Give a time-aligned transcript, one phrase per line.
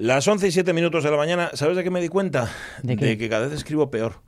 [0.00, 2.50] Las 11 y 7 minutos de la mañana, ¿sabes de qué me di cuenta?
[2.82, 3.18] ¿De qué?
[3.18, 4.22] que cada vez escribo peor.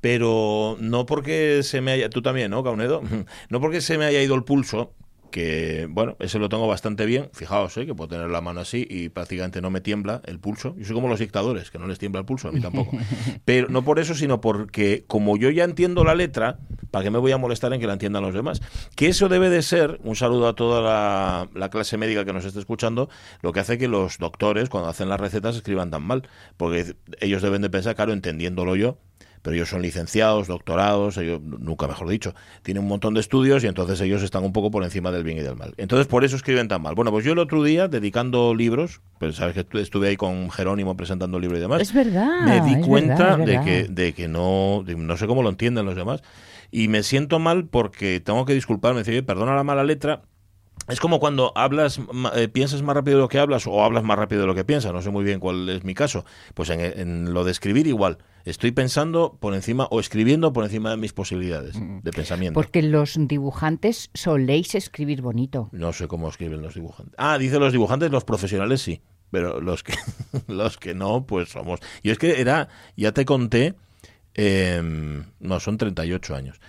[0.00, 2.08] Pero no porque se me haya.
[2.10, 3.02] Tú también, ¿no, Caunedo?
[3.48, 4.94] No porque se me haya ido el pulso,
[5.30, 7.30] que, bueno, ese lo tengo bastante bien.
[7.32, 7.86] Fijaos, ¿eh?
[7.86, 10.74] que puedo tener la mano así y prácticamente no me tiembla el pulso.
[10.76, 12.96] Yo soy como los dictadores, que no les tiembla el pulso, a mí tampoco.
[13.44, 16.58] Pero no por eso, sino porque como yo ya entiendo la letra,
[16.90, 18.60] ¿para qué me voy a molestar en que la entiendan los demás?
[18.96, 22.44] Que eso debe de ser, un saludo a toda la, la clase médica que nos
[22.44, 23.08] esté escuchando,
[23.42, 26.28] lo que hace que los doctores, cuando hacen las recetas, escriban tan mal.
[26.56, 28.98] Porque ellos deben de pensar, claro, entendiéndolo yo,
[29.42, 33.66] pero ellos son licenciados, doctorados, ellos, nunca mejor dicho, tienen un montón de estudios y
[33.66, 35.72] entonces ellos están un poco por encima del bien y del mal.
[35.76, 36.94] Entonces por eso escriben tan mal.
[36.94, 40.50] Bueno, pues yo el otro día, dedicando libros, pues sabes que estu- estuve ahí con
[40.50, 42.42] Jerónimo presentando el libro y demás, Es verdad.
[42.44, 45.86] me di cuenta verdad, de, que, de que no, de- no sé cómo lo entienden
[45.86, 46.22] los demás.
[46.70, 50.22] Y me siento mal porque tengo que disculparme, decir, "Oye, perdona la mala letra,
[50.90, 54.04] es como cuando hablas, ma- eh, piensas más rápido de lo que hablas o hablas
[54.04, 54.92] más rápido de lo que piensas.
[54.92, 56.24] No sé muy bien cuál es mi caso.
[56.54, 58.18] Pues en, en lo de escribir igual.
[58.44, 62.58] Estoy pensando por encima o escribiendo por encima de mis posibilidades de pensamiento.
[62.58, 65.68] Porque los dibujantes soléis escribir bonito.
[65.72, 67.14] No sé cómo escriben los dibujantes.
[67.18, 69.02] Ah, dice los dibujantes, los profesionales sí.
[69.30, 69.92] Pero los que,
[70.48, 71.80] los que no, pues somos.
[72.02, 73.74] Yo es que era, ya te conté,
[74.34, 76.60] em, no, son 38 años.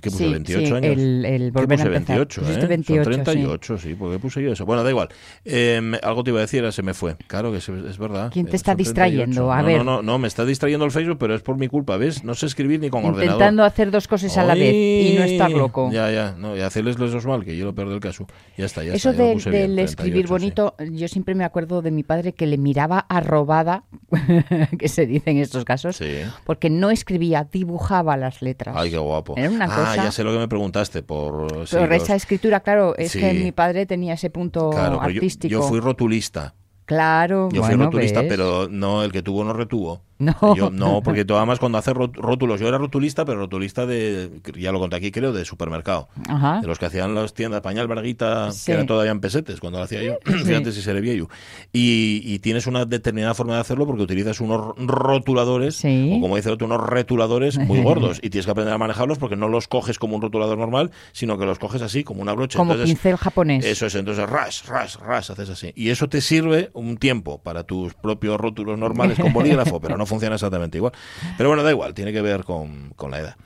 [0.00, 0.24] ¿Qué puse?
[0.26, 0.84] Sí, 28 sí, años.
[0.98, 1.96] el- el ¿Qué volver a puse?
[1.96, 2.16] empezar.
[2.18, 2.68] 28, Pusiste ¿eh?
[2.68, 3.20] 28, Son sí.
[3.22, 3.94] 38, sí.
[3.94, 4.66] ¿por qué puse yo eso?
[4.66, 5.08] Bueno, da igual.
[5.44, 7.16] Em, algo te iba a decir, se me fue.
[7.26, 8.30] Claro que se- es verdad.
[8.32, 9.52] ¿Quién te Eh, está son distrayendo?
[9.52, 9.78] A no, ver.
[9.78, 12.24] No, no, no, me está distrayendo el Facebook, pero es por mi culpa, ¿ves?
[12.24, 13.24] No sé escribir ni con ordenador.
[13.24, 15.90] Intentando hacer dos cosas a la vez y no estar loco.
[15.92, 18.26] Ya, ya, no, y hacerles los mal, que yo lo pierdo el caso.
[18.56, 19.22] Ya está, ya Eso está.
[19.22, 22.58] ya lo del, escribir 38, bonito, yo siempre me acuerdo de mi padre que le
[22.58, 23.84] miraba arrobada,
[24.78, 26.10] que se dice en estos casos, Sí.
[26.44, 28.74] porque no escribía, dibujaba las letras.
[28.78, 29.34] Ay, qué guapo.
[29.36, 31.66] Era una ah, ya sé lo que me preguntaste por...
[31.66, 33.20] sí, Pero los- escritura, claro, es Sí.
[33.20, 35.50] que mi padre tenía ese punto Claro, pero yo- artístico.
[35.52, 36.54] yo, fui rotulista.
[36.86, 38.28] Claro, Yo fui rotulista, ¿ves?
[38.28, 40.02] pero no, el que tuvo no retuvo.
[40.18, 40.54] No.
[40.56, 44.30] Yo, no, porque tú además cuando haces rot- rótulos, yo era rotulista, pero rotulista de,
[44.56, 46.08] ya lo conté aquí creo, de supermercado.
[46.28, 46.60] Ajá.
[46.60, 48.66] De los que hacían las tiendas, pañal, barguita, Sí.
[48.66, 51.28] que era todavía en pesetes cuando lo hacía yo, fíjate si seré viejo.
[51.72, 56.12] Y, y tienes una determinada forma de hacerlo porque utilizas unos rotuladores, Sí.
[56.16, 58.18] o como dice el otro, unos retuladores muy gordos.
[58.22, 61.38] y tienes que aprender a manejarlos porque no los coges como un rotulador normal, sino
[61.38, 62.58] que los coges así, como una brocha.
[62.58, 63.64] Como Entonces, pincel japonés.
[63.64, 65.72] eso es, entonces ras, ras, ras, haces así.
[65.74, 70.03] Y eso te sirve un tiempo para tus propios rótulos normales con bolígrafo, pero no
[70.06, 70.92] funciona exactamente igual.
[71.36, 73.36] Pero bueno, da igual, tiene que ver con, con la edad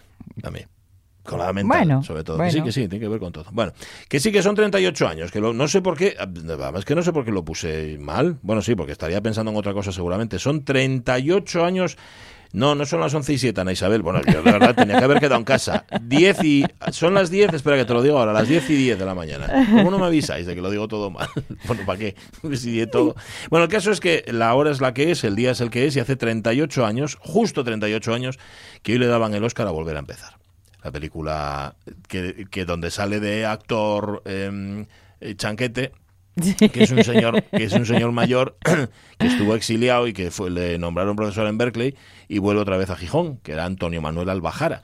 [0.43, 0.69] también.
[1.25, 2.39] Con la mental, Bueno, sobre todo.
[2.39, 2.51] bueno.
[2.51, 3.45] Que sí, que sí, tiene que ver con todo.
[3.53, 3.73] Bueno,
[4.09, 7.03] que sí que son 38 años, que lo- no sé por qué, además que no
[7.03, 8.39] sé por qué lo puse mal.
[8.41, 10.39] Bueno, sí, porque estaría pensando en otra cosa seguramente.
[10.39, 11.99] Son 38 años.
[12.53, 14.03] No, no son las 11 y 7, Ana Isabel.
[14.03, 15.85] Bueno, yo de verdad tenía que haber quedado en casa.
[16.01, 16.65] 10 y.
[16.93, 19.15] Son las 10, espera que te lo digo ahora, las 10 y 10 de la
[19.15, 19.67] mañana.
[19.71, 21.29] ¿Cómo no me avisáis de que lo digo todo mal?
[21.67, 22.17] Bueno, ¿para qué?
[22.55, 23.15] Si todo.
[23.51, 25.71] Bueno, el caso es que la hora es la que es, el día es el
[25.71, 28.39] que es, y hace 38 años, justo 38 años,
[28.83, 30.39] que hoy le daban el Oscar a volver a empezar.
[30.83, 31.75] La película
[32.09, 34.87] que, que donde sale de actor em,
[35.21, 35.93] eh, Chanquete,
[36.73, 38.57] que es un señor que es un señor mayor
[39.19, 41.95] que estuvo exiliado y que fue, le nombraron profesor en Berkeley
[42.29, 44.83] y vuelve otra vez a Gijón, que era Antonio Manuel Albajara.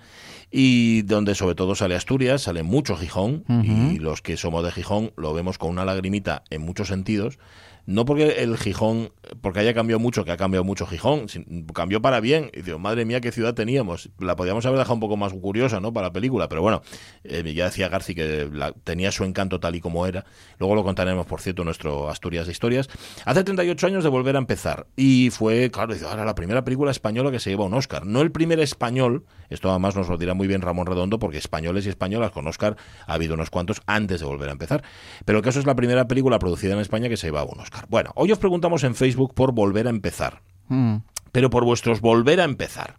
[0.51, 5.13] Y donde sobre todo sale Asturias, sale mucho Gijón, y los que somos de Gijón
[5.17, 7.39] lo vemos con una lagrimita en muchos sentidos.
[7.87, 9.11] No porque el Gijón,
[9.43, 11.27] porque haya cambiado mucho, que ha cambiado mucho Gijón,
[11.75, 12.51] cambió para bien.
[12.55, 14.09] Y digo, madre mía, qué ciudad teníamos.
[14.19, 15.93] La podíamos haber dejado un poco más curiosa, ¿no?
[15.93, 16.81] Para la película, pero bueno,
[17.25, 20.25] eh, ya decía Garci que la- tenía su encanto tal y como era.
[20.59, 22.89] Luego lo contaremos, por cierto, en nuestro Asturias de Historias.
[23.27, 24.87] Hace 38 años de volver a empezar.
[24.97, 28.07] Y fue, claro, dice, ahora la primera película española que se lleva un Oscar.
[28.07, 31.85] No el primer español, esto además nos lo dirá muy bien Ramón Redondo, porque españoles
[31.85, 34.83] y españolas con Oscar ha habido unos cuantos antes de volver a empezar.
[35.27, 37.74] Pero el caso es la primera película producida en España que se llevaba un Oscar.
[37.89, 40.97] Bueno, hoy os preguntamos en Facebook por volver a empezar Mm.
[41.33, 42.97] pero por vuestros volver a empezar.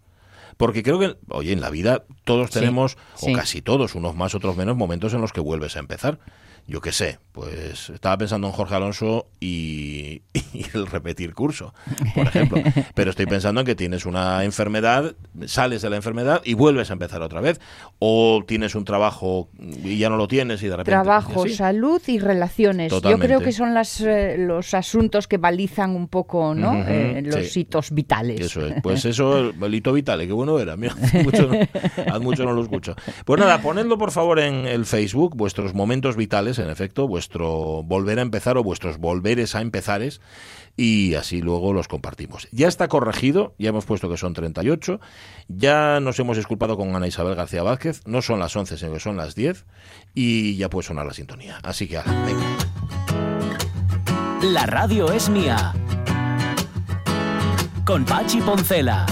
[0.56, 3.32] Porque creo que, oye, en la vida todos Sí, tenemos, sí.
[3.32, 6.18] o casi todos, unos más, otros menos, momentos en los que vuelves a empezar.
[6.66, 10.22] Yo qué sé, pues estaba pensando en Jorge Alonso y,
[10.52, 11.74] y el repetir curso,
[12.14, 12.62] por ejemplo.
[12.94, 15.14] Pero estoy pensando en que tienes una enfermedad,
[15.46, 17.60] sales de la enfermedad y vuelves a empezar otra vez.
[17.98, 20.90] O tienes un trabajo y ya no lo tienes y de repente...
[20.90, 22.92] Trabajo, y salud y relaciones.
[22.92, 26.84] Yo creo que son las, eh, los asuntos que balizan un poco ¿no?
[26.86, 27.60] Eh, los sí.
[27.60, 28.40] hitos vitales.
[28.40, 28.74] Eso es.
[28.82, 30.76] Pues eso, el hito vital, qué bueno era.
[30.76, 32.94] Mira, hace mucho, no, hace mucho no lo escucho.
[33.24, 38.18] Pues nada, ponedlo por favor en el Facebook, vuestros momentos vitales, en efecto, vuestro volver
[38.18, 40.20] a empezar o vuestros volveres a empezares,
[40.76, 42.48] y así luego los compartimos.
[42.52, 45.00] Ya está corregido, ya hemos puesto que son 38,
[45.48, 49.00] ya nos hemos disculpado con Ana Isabel García Vázquez, no son las 11, sino que
[49.00, 49.64] son las 10,
[50.14, 51.58] y ya puede sonar la sintonía.
[51.62, 52.14] Así que, ala.
[54.42, 55.74] La radio es mía.
[57.86, 59.06] con Pachi Poncela.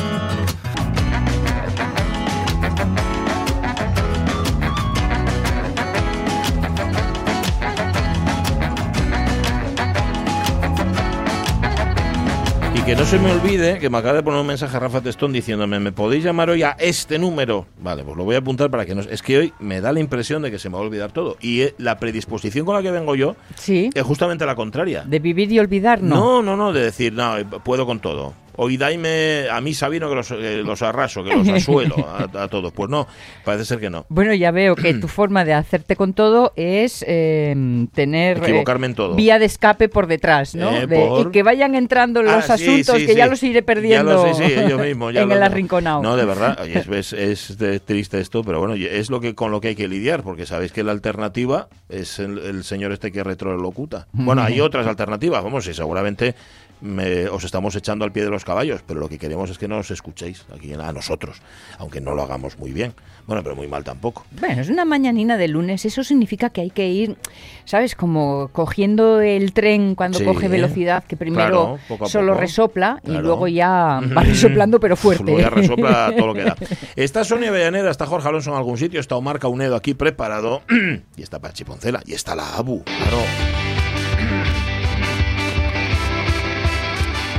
[12.87, 15.33] Que no se me olvide que me acaba de poner un mensaje a Rafa Testón
[15.33, 17.67] diciéndome, ¿me podéis llamar hoy a este número?
[17.81, 19.01] Vale, pues lo voy a apuntar para que no...
[19.01, 21.39] Es que hoy me da la impresión de que se me va a olvidar todo.
[21.41, 23.89] Y eh, la predisposición con la que vengo yo Sí.
[23.95, 25.03] es justamente la contraria.
[25.07, 26.17] De vivir y olvidar, no.
[26.17, 28.35] No, no, no, de decir, no, puedo con todo.
[28.57, 32.49] Hoy daime a mí Sabino que los, eh, los arraso, que los asuelo a, a
[32.49, 32.73] todos.
[32.73, 33.07] Pues no,
[33.45, 34.07] parece ser que no.
[34.09, 37.55] Bueno, ya veo que tu forma de hacerte con todo es eh,
[37.95, 39.15] tener eh, Equivocarme en todo.
[39.15, 40.71] vía de escape por detrás, ¿no?
[40.71, 43.31] Eh, De- por- Y que vayan entrando los Ah, sí, asuntos, sí, que ya sí.
[43.31, 45.11] los iré perdiendo Ya lo sé, sí, yo mismo.
[45.11, 46.03] ya en lo- el arrinconado.
[46.03, 49.61] No, de verdad, oye, es, es- triste esto, pero bueno, es lo que con lo
[49.61, 53.25] que hay que lidiar, porque sabéis que la alternativa es el, el señor este que
[53.25, 54.07] retrolocuta.
[54.13, 56.35] Bueno, hay otras alternativas, vamos, y seguramente
[56.85, 59.67] me- os estamos echando al pie de los caballos, pero lo que queremos es que
[59.69, 61.41] nos escuchéis aquí a nosotros,
[61.79, 62.93] aunque no lo hagamos muy bien.
[63.27, 64.27] Bueno, pero muy mal tampoco.
[64.39, 67.17] Bueno, es una mañanina de lunes, eso significa que hay que ir,
[67.65, 67.95] ¿sabes?
[67.95, 72.41] Como cogiendo el tren cuando Sí, coge velocidad, que primero claro, solo poco.
[72.43, 73.23] resopla y Claro.
[73.23, 75.25] luego ya va resoplando pero fuerte.
[75.25, 76.55] Luego ya resopla todo lo que da.
[76.97, 80.61] Está Sonia Avellaneda, está Jorge Alonso en algún sitio, está Omar Caunedo aquí preparado,
[81.17, 83.64] y está Pachi Poncela, y está la ABU, claro.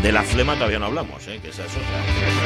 [0.06, 1.40] De la flema todavía no hablamos, ¿eh?
[1.42, 2.45] que esa es otra.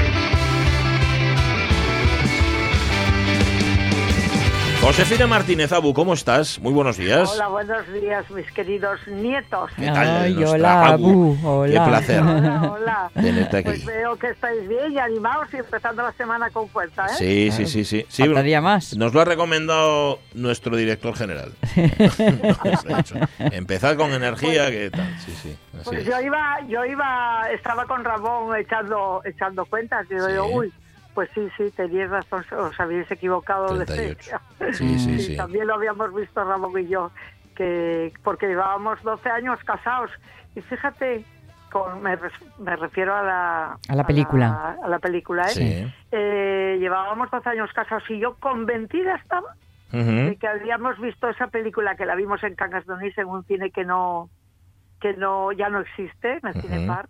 [4.81, 6.57] Josefina Martínez Abu, ¿cómo estás?
[6.59, 7.29] Muy buenos días.
[7.33, 9.69] Hola, buenos días, mis queridos nietos.
[9.75, 11.37] ¿Qué tal, Ay, hola, Abu?
[11.43, 11.83] Hola.
[11.83, 12.21] Qué placer.
[12.23, 13.11] Hola, hola.
[13.13, 13.65] Tenerte aquí.
[13.69, 17.09] Pues veo que estáis bien y animados y empezando la semana con fuerza, ¿eh?
[17.17, 18.05] Sí, sí, sí, sí.
[18.07, 18.95] sí Faltaría más.
[18.95, 21.51] Nos lo ha recomendado nuestro director general.
[23.51, 25.13] Empezad con energía, que tal.
[25.25, 25.57] Sí, sí.
[25.73, 26.05] así Pues es.
[26.05, 30.25] yo iba, yo iba, estaba con Ramón echando, echando cuentas y Sí.
[30.31, 30.71] digo, uy,
[31.13, 34.17] pues sí, sí, teníais razón, os habéis equivocado de 38.
[34.17, 34.41] fecha.
[34.73, 35.37] Sí, sí, Y sí.
[35.37, 37.11] También lo habíamos visto Ramón y yo,
[37.55, 40.11] que porque llevábamos 12 años casados.
[40.55, 41.25] Y fíjate,
[41.71, 42.17] con, me,
[42.59, 43.77] me refiero a la...
[43.87, 44.47] A la película.
[44.47, 45.53] A la, a la película, ¿eh?
[45.53, 45.93] Sí.
[46.11, 49.55] Eh, llevábamos 12 años casados y yo convencida estaba
[49.91, 53.43] de que habíamos visto esa película que la vimos en Cangas de Onís en un
[53.45, 54.29] cine que no
[55.01, 56.67] que no ya no existe en el Ujú.
[56.67, 57.09] Cinepar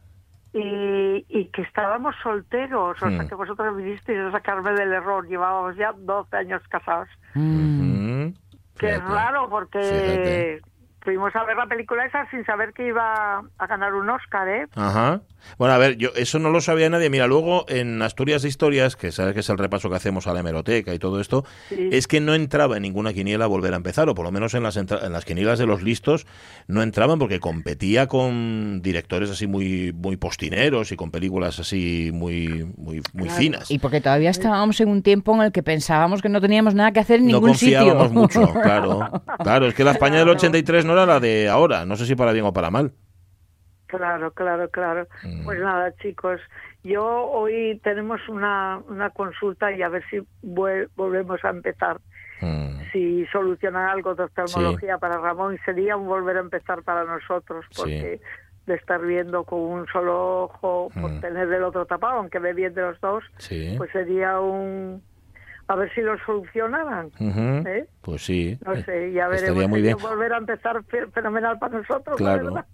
[0.53, 3.27] y, y que estábamos solteros o sea Mm.
[3.27, 8.29] que vosotros vinisteis a sacarme del error llevábamos ya 12 años casados Mm.
[8.29, 8.33] Ujú.
[8.79, 9.13] que es Fíjate.
[9.13, 10.61] raro porque Fíjate.
[11.01, 14.67] Fuimos a ver la película esa sin saber que iba a ganar un Oscar ¿eh?
[14.75, 15.21] Ajá.
[15.57, 17.09] Bueno, a ver, yo eso no lo sabía nadie.
[17.09, 20.33] Mira, luego en Asturias de Historias, que sabes que es el repaso que hacemos a
[20.33, 21.89] la hemeroteca y todo esto, Sí.
[21.93, 24.63] es que no entraba en ninguna quiniela volver a empezar, o por lo menos en
[24.63, 26.27] las, entra- en las quinielas de los listos
[26.67, 32.65] no entraban porque competía con directores así muy muy postineros y con películas así muy
[32.77, 33.39] muy muy Claro.
[33.39, 33.71] finas.
[33.71, 36.91] Y porque todavía estábamos en un tiempo en el que pensábamos que no teníamos nada
[36.91, 37.77] que hacer en no ningún sitio.
[37.79, 39.09] confiábamos mucho, claro.
[39.41, 40.37] Claro, es que la España del Claro.
[40.37, 42.91] 83 no era la de ahora, no sé si para bien o para mal.
[43.87, 45.07] Claro, claro, claro.
[45.23, 45.45] Mm.
[45.45, 46.39] Pues nada, chicos,
[46.83, 51.99] yo hoy tenemos una, una consulta y a ver si vuel- volvemos a empezar.
[52.41, 52.79] Mm.
[52.91, 57.75] Si solucionan algo de oftalmología para Ramón, sería un volver a empezar para nosotros, Sí.
[57.81, 58.21] porque
[58.67, 61.21] de estar viendo con un solo ojo, por Mm.
[61.21, 63.73] tener el otro tapado, aunque ve bien de los dos, Sí.
[63.77, 65.01] pues sería un...
[65.69, 67.11] A ver si lo solucionaran.
[67.19, 67.67] Ujú.
[67.69, 67.87] ¿eh?
[68.01, 68.57] Pues sí.
[68.65, 69.69] No sé, ya estaría veremos.
[69.69, 69.97] muy bien.
[70.01, 72.65] volver a empezar fe- fenomenal para nosotros, la Claro.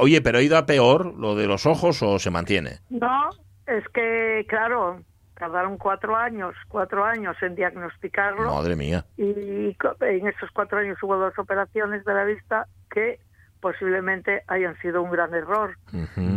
[0.00, 2.80] Oye, pero ¿ha ido a peor lo de los ojos o se mantiene?
[2.90, 3.30] No,
[3.66, 5.00] es que, claro,
[5.34, 9.06] tardaron cuatro años, cuatro años en diagnosticarlo Madre mía.
[9.16, 13.18] y en esos cuatro años hubo dos operaciones de la vista que
[13.60, 15.76] posiblemente hayan sido un gran error.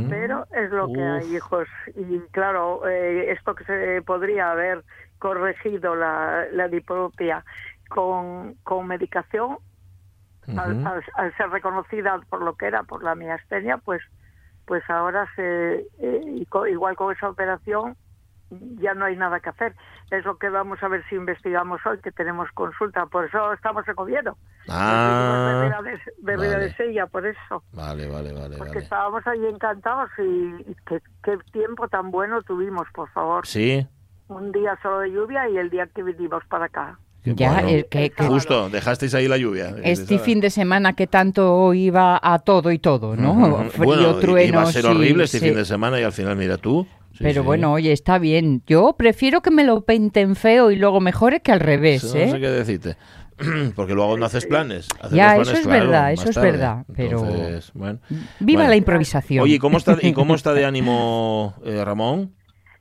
[0.10, 1.68] Pero es lo que hay, hijos.
[1.96, 4.84] Y claro, eh, esto que se podría haber
[5.26, 7.44] corregido la, la diplopia
[7.90, 9.58] con, con medicación,
[10.56, 10.88] al, Ujú.
[10.88, 14.04] al- al ser reconocida por lo que era, por la miastenia, pues,
[14.66, 17.96] pues ahora se, eh, igual con esa operación
[18.80, 19.76] ya no hay nada que hacer.
[20.12, 23.08] Es lo que vamos a ver si investigamos hoy, que tenemos consulta.
[23.08, 24.38] Por eso estamos en gobierno.
[24.70, 26.60] Ah, de, Berrida vale.
[26.66, 27.64] de Sella, por eso.
[27.72, 28.84] vale, vale, vale, Porque vale.
[28.84, 30.22] estábamos ahí encantados y,
[30.72, 33.48] y qué, qué tiempo tan bueno tuvimos, por favor.
[33.48, 33.88] Sí,
[34.28, 37.00] Un día solo de lluvia y el día que vinimos para acá.
[37.26, 37.70] Ya, bueno.
[37.70, 39.76] el que- que- Justo, dejasteis ahí la lluvia.
[39.84, 43.32] Este fin de semana que tanto iba a todo y todo, ¿no?
[43.34, 43.70] Ujú.
[43.72, 44.48] Frío, bueno, truenos.
[44.50, 45.46] iba a ser horrible este sí.
[45.48, 46.88] fin de semana y al final mira tú.
[47.14, 47.46] Sí, Pero sí.
[47.46, 48.62] bueno, oye, está bien.
[48.68, 52.26] Yo prefiero que me lo pinten feo y luego mejore que al revés, Eso ¿eh?
[52.28, 52.98] No sé qué decirte.
[53.76, 54.88] porque luego no haces planes.
[55.00, 56.52] Haces Ya, eso es claro, verdad, eso es tarde.
[56.52, 58.00] verdad, pero- Entonces, bueno.
[58.40, 58.70] Viva Bueno.
[58.70, 59.44] la improvisación.
[59.44, 62.34] Oye, ¿y cómo está, ¿y cómo está de ánimo eh, Ramón?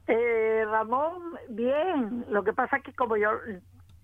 [0.07, 1.13] Eh, Ramón,
[1.49, 2.25] bien.
[2.31, 3.31] Lo que pasa que como yo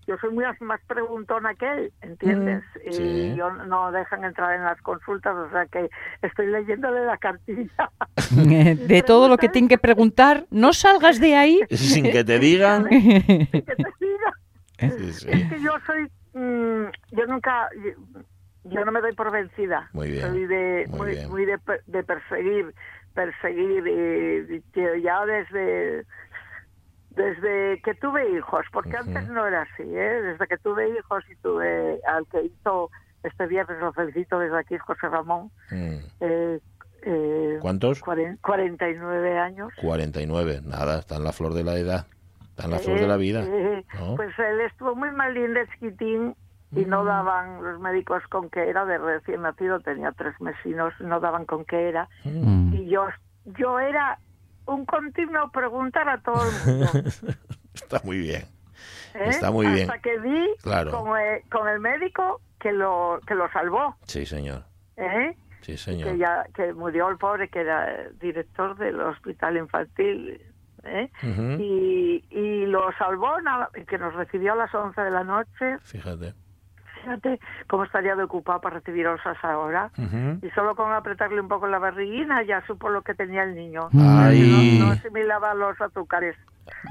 [0.07, 2.63] yo soy muy más preguntona que él, ¿entiendes?
[2.85, 3.35] Y sí.
[3.35, 5.89] yo no dejan entrar en las consultas, o sea que
[6.21, 7.91] estoy leyéndole la cartilla.
[8.87, 11.59] de todo lo que tienen que preguntar, no salgas de ahí.
[11.69, 12.85] Sin que te digan.
[12.89, 14.33] que te diga.
[14.79, 15.29] Sí, sí.
[15.29, 17.69] Es que yo soy, mm, yo nunca,
[18.63, 19.89] yo no me doy por vencida.
[19.93, 21.29] Muy bien, Soy de, muy muy, bien.
[21.29, 22.73] muy de, de perseguir,
[23.13, 23.87] perseguir,
[24.49, 26.05] y que ya desde,
[27.15, 30.21] desde que tuve hijos, porque antes no era así, ¿eh?
[30.21, 32.89] Desde que tuve hijos y tuve al que hizo
[33.23, 35.95] este viernes, lo felicito desde aquí, José Ramón, Mm.
[36.21, 36.59] eh,
[37.03, 38.01] eh, ¿Cuántos?
[38.01, 39.71] cuaren- 49 años.
[39.81, 40.61] 49.
[40.63, 42.05] Nada, está en la flor de la edad.
[42.49, 43.43] Está en la flor de la vida.
[43.45, 44.15] Eh, ¿no?
[44.15, 46.35] Pues él estuvo muy malín de chiquitín
[46.71, 46.89] y Mm.
[46.89, 51.45] no daban los médicos con qué era, de recién nacido, tenía tres mesinos, no daban
[51.45, 52.07] con qué era.
[52.23, 52.73] Mm.
[52.73, 53.07] Y yo,
[53.57, 54.17] yo era
[54.65, 56.91] un continuo preguntar a todo el mundo.
[57.73, 58.43] Está muy bien.
[59.15, 59.25] ¿eh?
[59.29, 59.89] Está muy bien.
[59.89, 60.91] Hasta que vi Claro.
[60.91, 63.95] con, el, con el médico que lo, que lo salvó.
[64.05, 64.63] Sí, señor.
[64.97, 65.35] ¿eh?
[65.61, 66.17] Sí, que señor.
[66.17, 70.41] ya que murió el pobre que era director del hospital infantil
[70.83, 71.09] ¿eh?
[71.59, 73.29] Y, y lo salvó
[73.87, 76.33] que nos recibió a las 11 de la noche Fíjate.
[77.01, 79.91] Fíjate cómo estaría de ocupado para recibir osas ahora
[80.41, 83.89] y solo con apretarle un poco la barriguina ya supo lo que tenía el niño
[83.93, 84.77] Ay.
[84.79, 86.35] no, no asimilaba los azúcares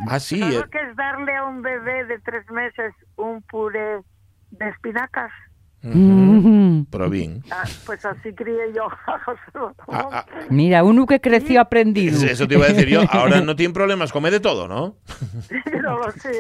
[0.09, 0.41] Ah, sí.
[0.41, 4.01] ¿Sabes eh, que es darle a un bebé de tres meses un puré
[4.51, 5.33] de espinacas?
[5.83, 5.99] Ujú.
[5.99, 6.85] Mm.
[6.91, 7.43] Provin.
[7.51, 9.75] Ah, pues así crié yo a José Ramón.
[9.89, 12.23] Ah, ah, Mira, uno que creció aprendido.
[12.27, 13.03] eso te iba a decir yo.
[13.11, 14.95] Ahora no tiene problemas, come de todo, ¿no?
[16.23, 16.33] Sé,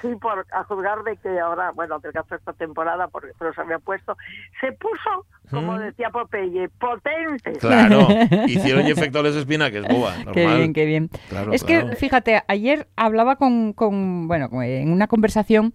[0.00, 3.60] sí, por, a juzgar de que ahora, bueno, del caso esta temporada, porque pero se
[3.60, 4.16] había puesto,
[4.60, 5.78] se puso, como Mm.
[5.80, 7.52] decía Popeye, potente.
[7.58, 8.06] Claro.
[8.46, 10.12] Hicieron y efecto les espinaques, boba.
[10.16, 10.34] Normal.
[10.34, 11.10] Qué bien, qué bien.
[11.28, 11.90] Claro, es claro.
[11.90, 15.74] que, fíjate, ayer hablaba con, con, bueno, en una conversación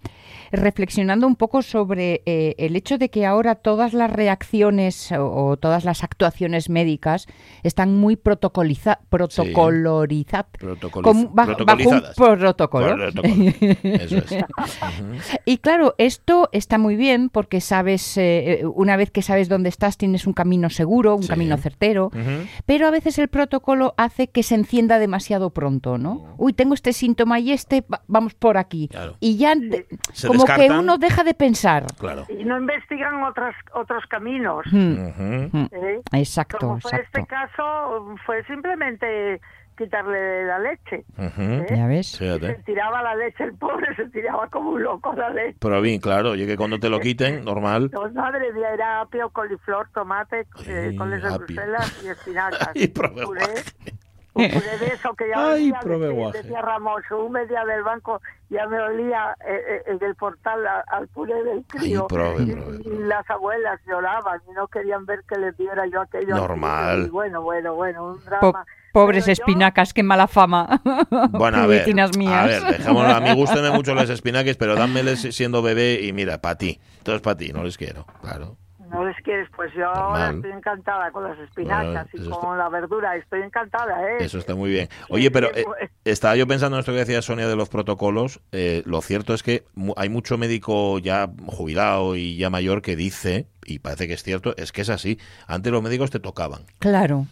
[0.52, 5.56] reflexionando un poco sobre eh, el hecho de que ahora todas las reacciones o, o
[5.58, 7.28] todas las actuaciones médicas
[7.62, 10.48] están muy protocoliza, protocolorizadas.
[10.60, 12.96] Protocoliza- con- bajo, bajo un protocolo.
[12.96, 12.96] Protocolo.
[13.84, 14.36] Eso es.
[15.46, 19.70] Y claro, esto está muy bien porque sabes, eh, eh, una vez que sabes dónde
[19.70, 21.30] estás, tienes un camino seguro, un Sí.
[21.30, 22.10] camino certero.
[22.66, 26.34] Pero a veces el protocolo hace que se encienda demasiado pronto, ¿no?
[26.40, 28.88] Uy, tengo este síntoma y este, va- vamos por aquí.
[28.88, 29.18] Claro.
[29.20, 29.54] Y ya
[30.14, 31.86] Se como que uno deja de pensar.
[32.00, 32.26] Claro.
[32.30, 32.58] Y no
[33.04, 34.66] investigan otros, otros caminos.
[34.72, 36.02] Mm, ¿eh?
[36.14, 37.20] Exacto, Como fue exacto.
[37.20, 39.42] este caso, fue simplemente
[39.78, 41.04] quitarle la leche.
[41.18, 41.42] Ujú.
[41.42, 41.66] ¿eh?
[41.70, 42.12] Ya ves.
[42.12, 45.58] Se tiraba la leche, el pobre se tiraba como un loco la leche.
[45.60, 46.32] Provin, claro.
[46.32, 47.90] Oye, que cuando te lo quiten, normal.
[47.92, 51.38] No, madre mía, era apio, coliflor, tomate, eh, coles de.
[51.38, 52.70] Bruselas y espinacas.
[52.76, 53.44] Un puré
[54.36, 58.80] de eso que ya Ay, olía, prove decía, Ramos, un media del banco ya me
[58.80, 62.08] olía eh, eh, en el portal a- al puré del crío.
[62.08, 63.06] prove, y, prove, y prove.
[63.08, 66.36] las abuelas lloraban y no querían ver que les diera yo aquello.
[66.36, 67.06] Normal.
[67.08, 68.66] Y bueno, bueno, bueno, un Po- drama.
[68.92, 70.82] pobres Pero yo- espinacas, qué mala fama.
[71.32, 71.86] Bueno, a ver,
[72.18, 72.34] mías.
[72.34, 73.14] a ver, dejémoslo.
[73.14, 76.80] A mí gústenme mucho las espinaques, pero dámeles siendo bebé y mira, para ti.
[77.04, 78.58] Todo es para ti, no les quiero, claro.
[78.94, 80.36] No les quieres, pues yo ahora Normal.
[80.36, 84.18] estoy encantada con las espinacas Bueno, y con está- la verdura, estoy encantada, ¿eh?
[84.20, 84.88] Eso está muy bien.
[85.10, 85.66] Oye, pero eh,
[86.06, 88.40] estaba yo pensando en esto que decía Sonia de los protocolos.
[88.52, 92.96] eh, lo cierto es que mu- hay mucho médico ya jubilado y ya mayor que
[92.96, 95.20] dice, y parece que es cierto, es que es así.
[95.48, 96.64] Antes los médicos te tocaban.
[96.80, 97.26] Claro.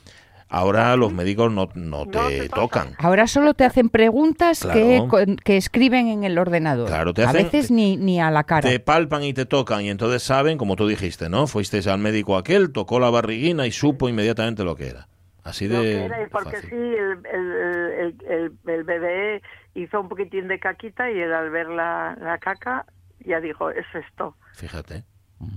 [0.52, 2.90] Ahora los médicos no, no No te te tocan.
[2.90, 2.96] tocan.
[3.06, 5.36] Ahora solo te hacen preguntas que, Claro.
[5.44, 6.88] que escriben en el ordenador.
[6.88, 8.70] Claro, te a veces ni, ni a la cara.
[8.70, 11.48] Te palpan y te tocan y entonces saben, como tú dijiste, ¿no?
[11.48, 15.08] Fuiste al médico aquel, tocó la barriguina y supo inmediatamente lo que era.
[15.44, 16.70] Así Lo que de era, porque fácil.
[16.70, 17.52] sí, el, el,
[18.00, 19.42] el, el- el bebé
[19.74, 22.86] hizo un poquitín de caquita y él al ver la, la caca
[23.26, 25.04] ya dijo, es esto, Fíjate.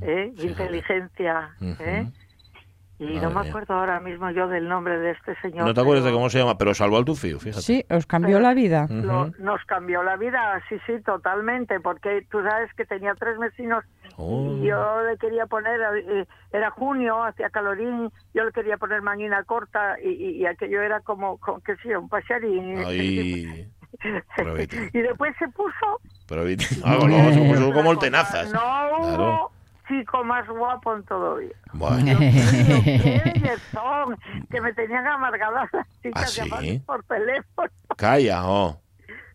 [0.03, 0.33] ¿eh?
[0.37, 0.47] Fíjate.
[0.47, 2.07] Inteligencia, ¿eh?
[2.97, 3.51] Y Madre no me mía.
[3.51, 5.67] acuerdo ahora mismo yo del nombre de este señor.
[5.67, 7.63] No te acuerdas de pero cómo se llama, pero salvó al tufío, fíjate.
[7.63, 8.87] Sí, os cambió la vida.
[8.89, 13.85] lo- nos cambió la vida, sí, sí, totalmente, porque tú sabes que tenía tres vecinos
[14.17, 14.47] Oh.
[14.63, 19.43] y yo le quería poner, eh, era junio, hacía calorín, yo le quería poner manguina
[19.43, 22.79] corta y, y- y aquello era como, como que sí, un pacharín.
[22.87, 23.69] Ay,
[24.93, 26.65] y después se puso Proviti.
[26.85, 28.53] Ah, no, se puso como el tenazas.
[28.53, 29.51] No hubo Claro.
[29.89, 31.55] Chico más guapo en todo día.
[31.73, 34.17] Bueno, bellezón,
[34.51, 36.41] que me tenían amargadas las chicas ¿Ah, sí?
[36.49, 37.69] llamando por teléfono.
[37.97, 38.81] calla, oh.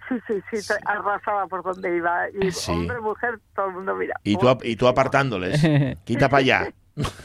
[0.08, 0.16] Sí,
[0.50, 2.28] sí, sí, arrasaba por donde iba.
[2.42, 2.72] Y Sí.
[2.72, 4.16] hombre, mujer, todo el mundo mira.
[4.24, 5.62] Y tú, y tú apartándoles.
[6.04, 6.68] Quita para allá.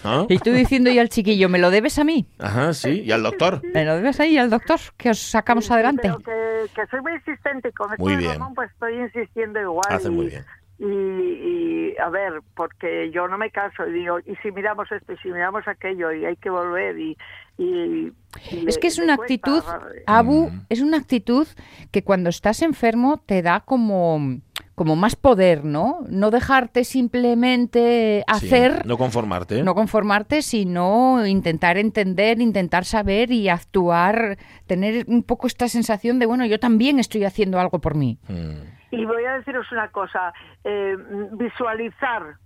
[0.04, 0.26] ¿No?
[0.28, 2.28] Y tú diciendo ya al chiquillo, ¿me lo debes a mí?
[2.38, 3.00] Ajá, sí.
[3.00, 3.62] Y al doctor.
[3.72, 4.78] ¿Me lo debes ahí al doctor?
[4.98, 6.02] Que os sacamos Sí, adelante.
[6.02, 8.32] Pero que, que soy muy insistente y con esto Muy bien.
[8.34, 9.86] Ramón, pues estoy insistiendo igual.
[9.88, 10.44] Hace y, muy bien.
[10.78, 15.12] Y, y, a ver, porque yo no me caso y digo, y si miramos esto
[15.12, 17.16] y si miramos aquello y hay que volver y...
[17.58, 18.12] y-
[18.50, 19.62] y Es que es una cuesta, actitud,
[20.06, 20.60] Abu, Mm.
[20.68, 21.46] es una actitud
[21.92, 24.40] que cuando estás enfermo te da como,
[24.74, 26.00] como más poder, ¿no?
[26.08, 29.62] No dejarte simplemente Sí, hacer, No conformarte.
[29.62, 36.26] no conformarte, sino intentar entender, intentar saber y actuar, tener un poco esta sensación de,
[36.26, 38.18] bueno, yo también estoy haciendo algo por mí.
[38.28, 38.74] Mm.
[38.94, 40.32] Y voy a deciros una cosa,
[40.64, 40.96] eh,
[41.32, 42.36] visualizar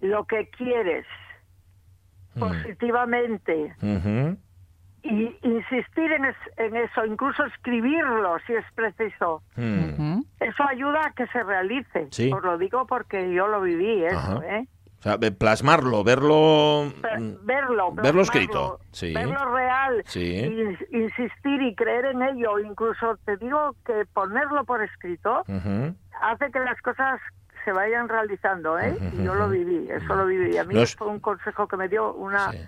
[0.00, 1.06] lo que quieres
[2.34, 2.40] Mm.
[2.40, 4.38] positivamente Ujú.
[5.02, 9.42] y insistir en, es- en eso, incluso escribirlo si es preciso.
[9.56, 10.20] Mm.
[10.40, 12.08] Eso ayuda a que se realice.
[12.10, 12.32] Sí.
[12.32, 14.56] Os lo digo porque yo lo viví, eso, Ajá.
[14.56, 14.66] ¿eh?
[15.02, 16.92] O sea, plasmarlo, verlo.
[17.02, 19.12] Ver- mm, verlo, verlo escrito, sí.
[19.12, 20.48] verlo real, Sí.
[20.92, 22.60] insistir y creer en ello.
[22.60, 25.42] Incluso te digo que ponerlo por escrito
[26.20, 27.20] hace que las cosas
[27.64, 28.96] se vayan realizando, ¿eh?
[29.12, 30.56] Y yo lo viví, eso lo viví.
[30.56, 32.58] A mí Los- fue un consejo que me dio una Sí.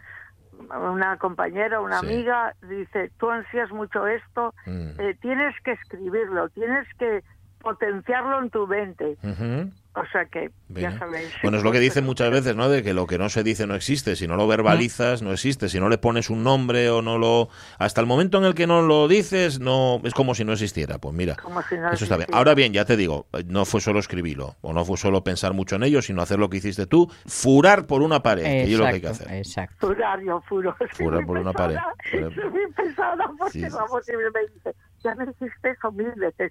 [0.91, 2.07] una compañera, una Sí.
[2.07, 5.01] amiga, dice, tú ansías mucho esto, Mm.
[5.01, 7.23] eh, tienes que escribirlo, tienes que
[7.61, 9.17] potenciarlo en tu mente.
[9.23, 9.71] Ujú.
[9.97, 11.33] O sea que, ya sabéis.
[11.43, 12.69] Bueno, es lo que dicen muchas veces, ¿no?
[12.69, 14.17] De que lo que no se dice no existe.
[14.17, 15.69] Si no lo verbalizas, no existe.
[15.69, 17.49] Si no le pones un nombre o no lo...
[17.79, 20.99] Hasta el momento en el que no lo dices, no es como si no existiera.
[20.99, 22.29] Pues mira, Como si no eso está bien.
[22.33, 25.77] Ahora bien, ya te digo, no fue solo escribirlo, o no fue solo pensar mucho
[25.77, 28.85] en ello, sino hacer lo que hiciste tú, furar por una pared, que es lo
[28.87, 29.39] que hay que Exacto, hacer.
[29.39, 29.87] exacto.
[29.87, 30.77] Furar, yo furo.
[30.91, 32.35] Furar por una pesada, pared.
[32.35, 34.75] Soy muy pesada porque Sí, me dice,
[35.05, 36.51] ya me dijiste eso mil veces.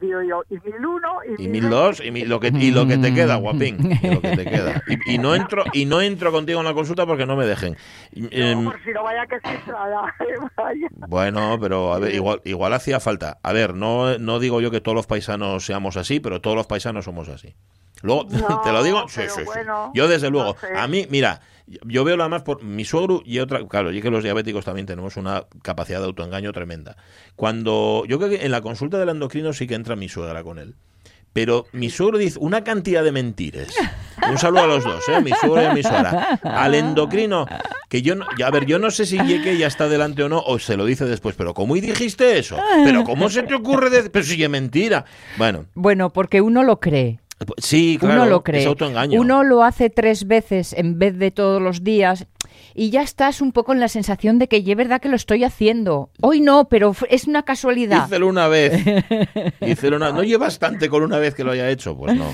[0.00, 2.70] Y digo yo, y mil uno, y, Y mil dos, y, mil- lo que, y
[2.70, 3.98] lo que te queda, guapín.
[4.02, 4.82] Y lo que te queda.
[4.86, 7.76] Y, y no entro y no entro contigo en la consulta porque no me dejen.
[8.14, 9.72] No, em, por si no vaya que se
[10.56, 10.88] vaya.
[10.90, 13.38] Bueno, pero a ver, igual, igual hacía falta.
[13.42, 16.66] A ver, no, no digo yo que todos los paisanos seamos así, pero todos los
[16.66, 17.54] paisanos somos así.
[18.02, 19.42] Luego, No, te lo digo, sí, sí, sí.
[19.44, 20.68] bueno, Yo desde no luego, sé.
[20.76, 24.10] a mí, mira, yo veo la más por mi suegro y otra, claro, y que
[24.10, 26.96] los diabéticos también tenemos una capacidad de autoengaño tremenda.
[27.34, 30.58] Cuando, yo creo que en la consulta del endocrino sí que entra mi suegra con
[30.58, 30.74] él.
[31.32, 33.68] Pero mi suegro dice una cantidad de mentiras.
[34.26, 35.20] Un saludo a los dos, ¿eh?
[35.20, 36.40] mi suegro y a mi suegra.
[36.42, 37.46] Al endocrino,
[37.90, 40.38] que yo no, a ver, yo no sé si Yeke ya está delante o no,
[40.38, 42.56] o se lo dice después, pero ¿cómo y dijiste eso?
[42.84, 44.10] ¿Pero cómo se te ocurre decir?
[44.10, 45.04] Pero si es mentira.
[45.36, 47.20] Bueno, Bueno, porque uno lo cree.
[47.58, 48.60] Sí, claro, uno lo cree.
[48.62, 49.20] es autoengaño.
[49.20, 52.26] Uno lo hace tres veces en vez de todos los días
[52.74, 55.16] y ya estás un poco en la sensación de que ya es verdad que lo
[55.16, 56.10] estoy haciendo.
[56.20, 58.04] Hoy no, pero es una casualidad.
[58.04, 58.84] Dícelo una vez.
[59.60, 60.12] Dícelo una...
[60.12, 61.96] ¿No llevas bastante con una vez que lo haya hecho?
[61.96, 62.26] Pues no.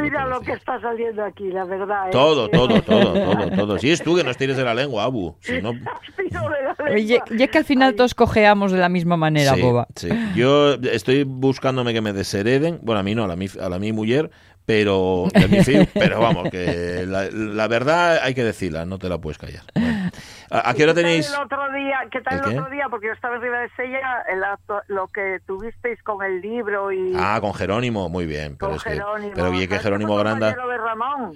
[0.00, 2.08] Mira lo que está saliendo aquí, la verdad.
[2.08, 2.10] ¿eh?
[2.10, 3.78] Todo, todo, todo, todo, todo.
[3.78, 5.36] Si es tú que nos tires de la lengua, Abu.
[5.40, 5.72] Si no...
[6.18, 7.18] Lengua.
[7.36, 9.86] ya que al final Ay, todos cojeamos de la misma manera, Sí, boba.
[9.94, 10.08] sí.
[10.34, 12.80] Yo estoy buscándome que me deshereden.
[12.82, 14.30] Bueno, a mí no, a la mi, a la mi mujer,
[14.66, 15.26] pero
[15.64, 19.62] fill, pero vamos, que la, la verdad hay que decirla, no te la puedes callar.
[19.74, 20.10] Bueno.
[20.50, 21.28] ¿A, a qué hora ¿Qué tal tenéis?
[21.30, 21.98] el otro día?
[22.10, 22.58] ¿Qué tal ¿El el, qué?
[22.60, 22.86] otro día?
[22.90, 27.12] Porque yo estaba arriba de Sella, el acto- lo que tuvisteis con el libro y
[27.16, 28.56] Ah, con Jerónimo, muy bien.
[28.58, 29.32] Pero con es que, Jerónimo.
[29.34, 30.54] pero oye, que ¿Sabes Jerónimo fue Granda.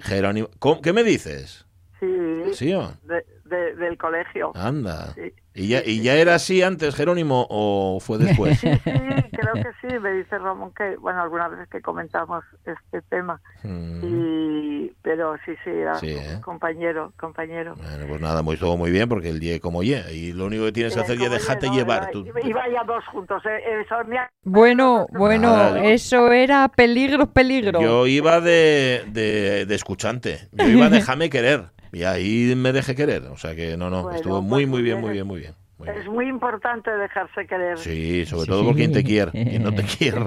[0.03, 1.65] Jerónimo, ¿cómo- ¿Qué me dices?
[1.99, 2.05] Sí,
[2.53, 2.91] ¿Sí o?
[3.03, 4.51] de- de- del colegio.
[4.55, 5.13] Anda.
[5.15, 5.33] Sí.
[5.55, 8.59] ¿Y ya, ¿Y ya era así antes, Jerónimo, o fue después?
[8.59, 13.41] Sí, creo que sí, me dice Ramón que, bueno, algunas veces que comentamos este tema,
[13.63, 13.99] Mm.
[14.03, 16.39] y pero sí, sí, era Sí, ¿eh?
[16.43, 17.73] compañero, compañero.
[17.75, 20.65] Bueno, pues nada, muy, todo muy bien, porque el día como ye, y lo único
[20.65, 21.29] que tienes que Eh, hacer es yo,
[21.69, 22.03] no, llevar.
[22.03, 22.25] era- Tú.
[22.43, 27.81] Y vaya dos juntos, eh, eso ha- Bueno, bueno, yo- eso era peligro, peligro.
[27.81, 33.23] Yo iba de, de, de escuchante, yo iba déjame querer, y ahí me dejé querer,
[33.25, 35.01] o sea que no, no, Bueno, estuvo pues muy, muy muy bien, bien.
[35.05, 35.53] muy bien, muy bien.
[35.77, 36.01] muy bien.
[36.01, 37.77] Es muy importante dejarse querer.
[37.77, 38.49] Sí, sobre Sí.
[38.49, 40.19] todo por quien te quiere, quien no te quiere.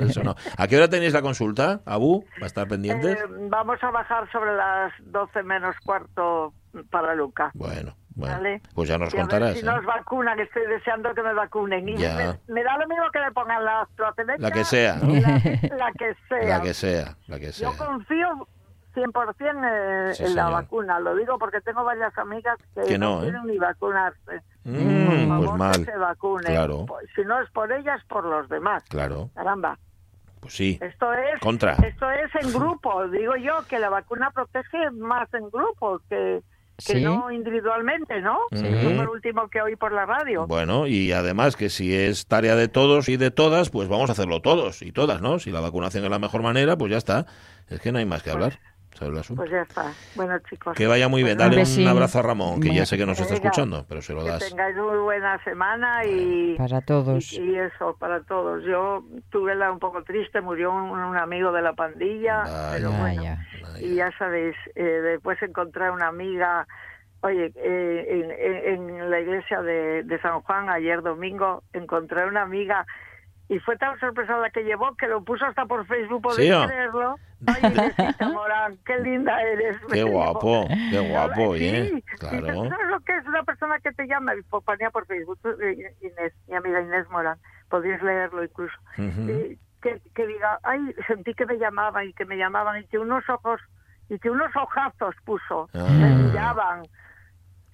[0.00, 0.34] Eso no.
[0.56, 2.24] ¿A qué hora tenéis la consulta, Abu?
[2.40, 3.16] ¿Va a estar pendientes?
[3.18, 6.52] Eh, vamos a bajar sobre las 12 menos cuarto
[6.90, 7.50] para Luca.
[7.54, 8.60] Bueno, bueno, Vale.
[8.74, 9.54] pues ya nos Y a ver contarás.
[9.54, 9.62] si ¿eh?
[9.64, 11.88] nos vacunan, estoy deseando que me vacunen.
[11.88, 12.38] Y Ya.
[12.48, 14.38] me, me da lo mismo que me pongan la AstraZeneca.
[14.42, 15.08] La que sea, ¿no?
[15.14, 15.20] La,
[15.76, 16.48] la que sea.
[16.58, 17.70] La que sea, la que sea.
[17.70, 18.48] Yo confío
[18.96, 20.98] 100% eh, Sí, en la vacuna.
[20.98, 23.24] Lo digo porque tengo varias amigas que, Que no, ¿eh?
[23.24, 24.40] quieren ni vacunarse.
[24.64, 26.52] Mm, Por favor, pues que mal, se vacunen.
[26.52, 26.86] Claro.
[26.86, 28.82] Pues, Si no es por ellas, por los demás.
[28.88, 29.78] claro, Caramba.
[30.40, 30.78] pues sí.
[30.80, 31.74] Esto es Contra.
[31.74, 33.06] esto es en grupo.
[33.08, 36.40] Digo yo que la vacuna protege más en grupo que,
[36.78, 37.02] que Sí.
[37.04, 38.38] no individualmente, ¿no?
[38.52, 38.64] Sí.
[38.82, 40.46] Fue lo último que oí por la radio.
[40.46, 44.12] Bueno, y además que si es tarea de todos y de todas, pues vamos a
[44.12, 45.38] hacerlo todos y todas, ¿no?
[45.38, 47.26] Si la vacunación es la mejor manera, pues ya está.
[47.68, 48.58] Es que no hay más que hablar.
[48.96, 49.42] Sobre el asunto.
[49.42, 49.92] Pues ya está.
[50.14, 50.74] Bueno, chicos.
[50.76, 51.38] que vaya muy bien.
[51.38, 54.24] Dale Un abrazo a Ramón, que ya sé que nos está escuchando, pero se lo
[54.24, 54.48] Que das.
[54.48, 57.32] tengáis muy buena semana y, Para todos.
[57.32, 58.64] y, y eso, para todos.
[58.64, 62.70] Yo tuve la un poco triste, murió un, un amigo de la pandilla, Vaya.
[62.72, 63.02] pero bueno.
[63.22, 63.46] Vaya.
[63.62, 63.86] Vaya.
[63.86, 66.66] Y ya sabéis, eh, después encontré una amiga,
[67.20, 72.42] oye, eh, en, en- en la iglesia de, de San Juan, ayer domingo, encontré una
[72.42, 72.86] amiga
[73.48, 76.66] y fue tan sorpresa la que llevó que lo puso hasta por Facebook, ¿podéis Sí,
[76.66, 77.16] creerlo?
[77.46, 77.62] Ay,
[78.32, 79.76] Morán, qué linda eres.
[79.92, 82.02] Qué guapo, qué guapo, Sí, ¿eh?
[82.18, 82.46] Claro.
[82.68, 84.32] ¿Sabes lo que es una persona que te llama?
[84.64, 88.74] Ponía por Facebook, eh, Inés, mi amiga Inés Morán, podéis leerlo incluso.
[88.98, 92.98] Y que, que diga, ay, sentí que me llamaban y que me llamaban y que
[92.98, 93.60] unos ojos,
[94.08, 95.86] y que unos ojazos puso, Ah.
[95.88, 96.82] me miraban.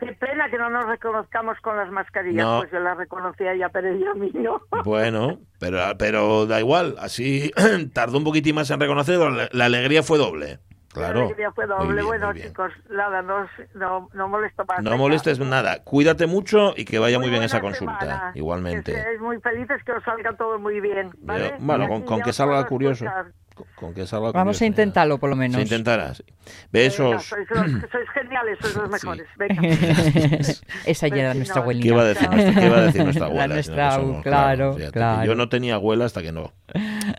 [0.05, 2.59] Qué pena que no nos reconozcamos con las mascarillas, No.
[2.61, 4.61] pues yo la reconocía a ella, pero ella a mí no.
[4.85, 7.51] Bueno, pero, pero da igual, así
[7.95, 10.59] tardó un poquitín más en reconocerlo, la, la alegría fue doble.
[10.93, 11.21] Claro.
[11.21, 11.95] La alegría fue doble.
[11.95, 14.83] bien, bueno, chicos, nada, no, no, no molesto más.
[14.83, 18.33] No molestes nada, cuídate mucho y que vaya muy, bien esa consulta, semana.
[18.35, 18.93] igualmente.
[18.93, 21.11] Que seáis muy felices, que os salga todo muy bien.
[21.21, 21.55] ¿vale?
[21.59, 23.07] Yo- bueno, con- con ya que salga curioso.
[23.55, 24.67] Con, con que salga Vamos curioso, a ya.
[24.67, 25.57] intentarlo, por lo menos.
[25.57, 26.25] Se intentará, sí.
[26.25, 26.32] Venga,
[26.73, 27.25] Besos.
[27.25, 29.27] sois, los- sois geniales, sois los mejores.
[29.38, 29.62] Venga.
[30.87, 31.83] Esa ya era nuestra abuelita.
[31.85, 33.55] ¿Qué iba a decir, nuestra- qué iba a decir nuestra La abuela?
[33.55, 35.25] nuestra, Si no, somos, claro, fíjate, claro.
[35.27, 36.53] Yo no tenía abuela hasta que no.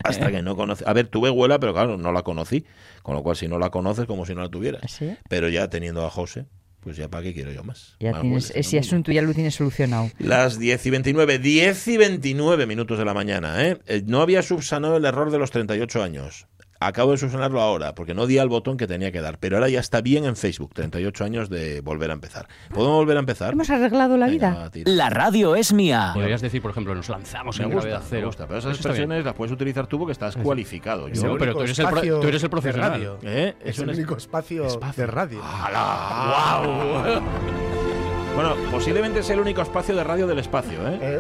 [0.03, 0.83] Hasta que no conocí.
[0.87, 2.65] A ver, tuve abuela, pero claro, no la conocí.
[3.01, 4.89] Con lo cual, si no la conoces, como si no la tuvieras.
[4.91, 5.15] ¿Sí?
[5.29, 6.45] Pero ya teniendo a José,
[6.79, 7.95] pues ya para qué quiero yo más.
[7.99, 8.87] Ya Más tienes, abuelas ese mundo.
[8.87, 10.09] asunto ya lo tienes solucionado.
[10.19, 13.61] Las 10 y 29, 10 y 29 minutos de la mañana.
[13.67, 13.77] ¿eh?
[13.87, 16.47] Eh, No había subsanado el error de los 38 años.
[16.87, 19.37] Acabo de subsanarlo ahora, porque no di al botón que tenía que dar.
[19.39, 22.47] Pero ahora ya está bien en Facebook, 38 años de volver a empezar.
[22.73, 23.53] ¿Podemos volver a empezar?
[23.53, 24.91] Hemos arreglado la Venga, vida.
[24.91, 26.11] La radio es mía.
[26.13, 28.27] Podrías decir, por ejemplo, nos lanzamos Me en gusta, gravedad me cero.
[28.27, 31.07] gusta, pero esas expresiones las puedes utilizar tú porque estás cualificado.
[31.07, 32.91] Es Yo, pero tú eres el pro- tú eres el de profesional.
[32.91, 33.17] radio.
[33.23, 33.55] ¿Eh?
[33.63, 35.05] Es un el único espacio, espacio.
[35.05, 35.41] de radio.
[35.43, 36.61] ¡Hala!
[36.63, 37.23] ¡Guau!
[38.35, 40.97] Bueno, posiblemente es el único espacio de radio del espacio, ¿eh?
[41.01, 41.19] Eh,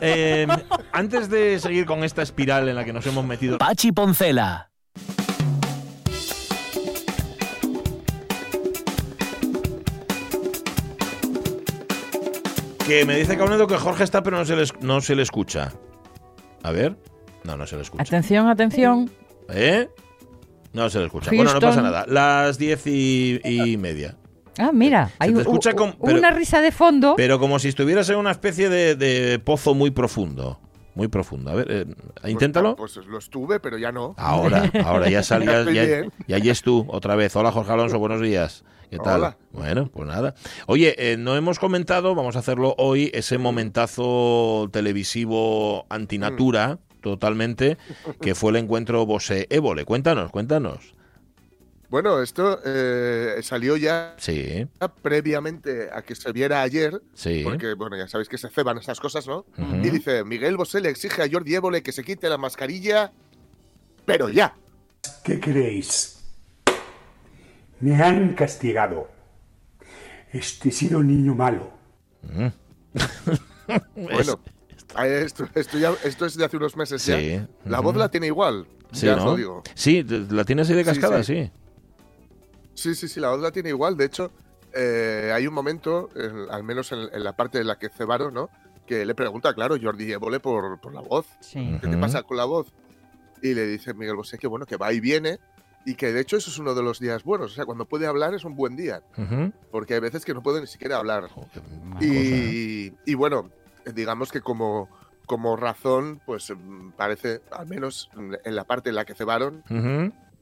[0.00, 0.46] Eh,
[0.92, 4.70] antes de seguir con esta espiral en la que nos hemos metido, Pachi Poncela.
[12.86, 15.72] que me dice Caunedo que Jorge está pero no se le, no se le escucha.
[16.62, 16.96] A ver.
[17.42, 18.02] No, no se le escucha.
[18.02, 19.10] Atención, atención.
[19.48, 19.88] ¿Eh?
[20.72, 21.30] No se le escucha.
[21.34, 22.04] Bueno, no pasa nada.
[22.08, 24.16] Las diez y, y media.
[24.58, 27.14] Ah, mira, hay te u- escucha u- con- pero- una risa de fondo.
[27.16, 30.58] Pero como si estuvieras en una especie de, de pozo muy profundo.
[30.94, 31.50] Muy profundo.
[31.50, 31.84] A ver, eh,
[32.30, 32.74] inténtalo.
[32.74, 34.14] Pues, pues lo estuve, pero ya no.
[34.16, 36.12] Ahora, ahora ya salías, ya, bien.
[36.26, 37.36] ya allí es tú, otra vez.
[37.36, 38.64] Hola Jorge Alonso, buenos días.
[38.90, 39.16] ¿Qué tal?
[39.20, 39.36] Hola.
[39.52, 40.34] Bueno, pues nada.
[40.66, 47.76] Oye, eh, no hemos comentado, vamos a hacerlo hoy, ese momentazo televisivo antinatura, totalmente,
[48.20, 49.84] que fue el encuentro Bosé Évole.
[49.84, 50.94] Cuéntanos, cuéntanos.
[51.88, 54.66] Bueno, esto eh, salió ya Sí,
[55.02, 57.42] previamente a que se viera ayer, sí.
[57.44, 59.46] porque bueno, ya sabéis que se ceban esas cosas, ¿no?
[59.82, 63.12] Y dice, Miguel Bosé le exige a Jordi Évole que se quite la mascarilla,
[64.04, 64.56] pero ya.
[65.24, 66.24] ¿Qué creéis?
[67.80, 69.08] Me han castigado.
[70.32, 71.70] Este he sido un niño malo.
[73.96, 74.40] Bueno,
[74.94, 77.18] a esto, esto, ya, esto es de hace unos meses ya.
[77.18, 77.40] Sí.
[77.64, 77.88] La Ujú.
[77.88, 79.62] voz la tiene igual, Sí, ya os lo digo.
[79.74, 81.44] Sí, la tienes ahí de Sí, cascada, sí.
[81.44, 81.50] sí.
[82.76, 83.96] Sí, sí, sí, la voz la tiene igual.
[83.96, 84.30] De hecho,
[84.72, 88.32] eh, hay un momento, en- al menos en, en la parte de la que cebaron,
[88.34, 88.48] ¿no?
[88.86, 91.26] Que le pregunta, claro, Jordi Évole por, por la voz.
[91.40, 91.76] Sí.
[91.80, 92.72] ¿Qué te pasa con la voz?
[93.42, 95.38] Y le dice Miguel Bosé que bueno, que va y viene
[95.84, 97.52] y que de hecho eso es uno de los días buenos.
[97.52, 99.02] O sea, cuando puede hablar es un buen día,
[99.72, 101.24] porque hay veces que no puede ni siquiera hablar.
[101.24, 101.28] ¿eh?
[102.00, 103.50] Y, y bueno,
[103.94, 104.88] digamos que como,
[105.26, 108.10] como razón, pues mm, parece, al menos
[108.44, 109.62] en la parte en la que cebaron.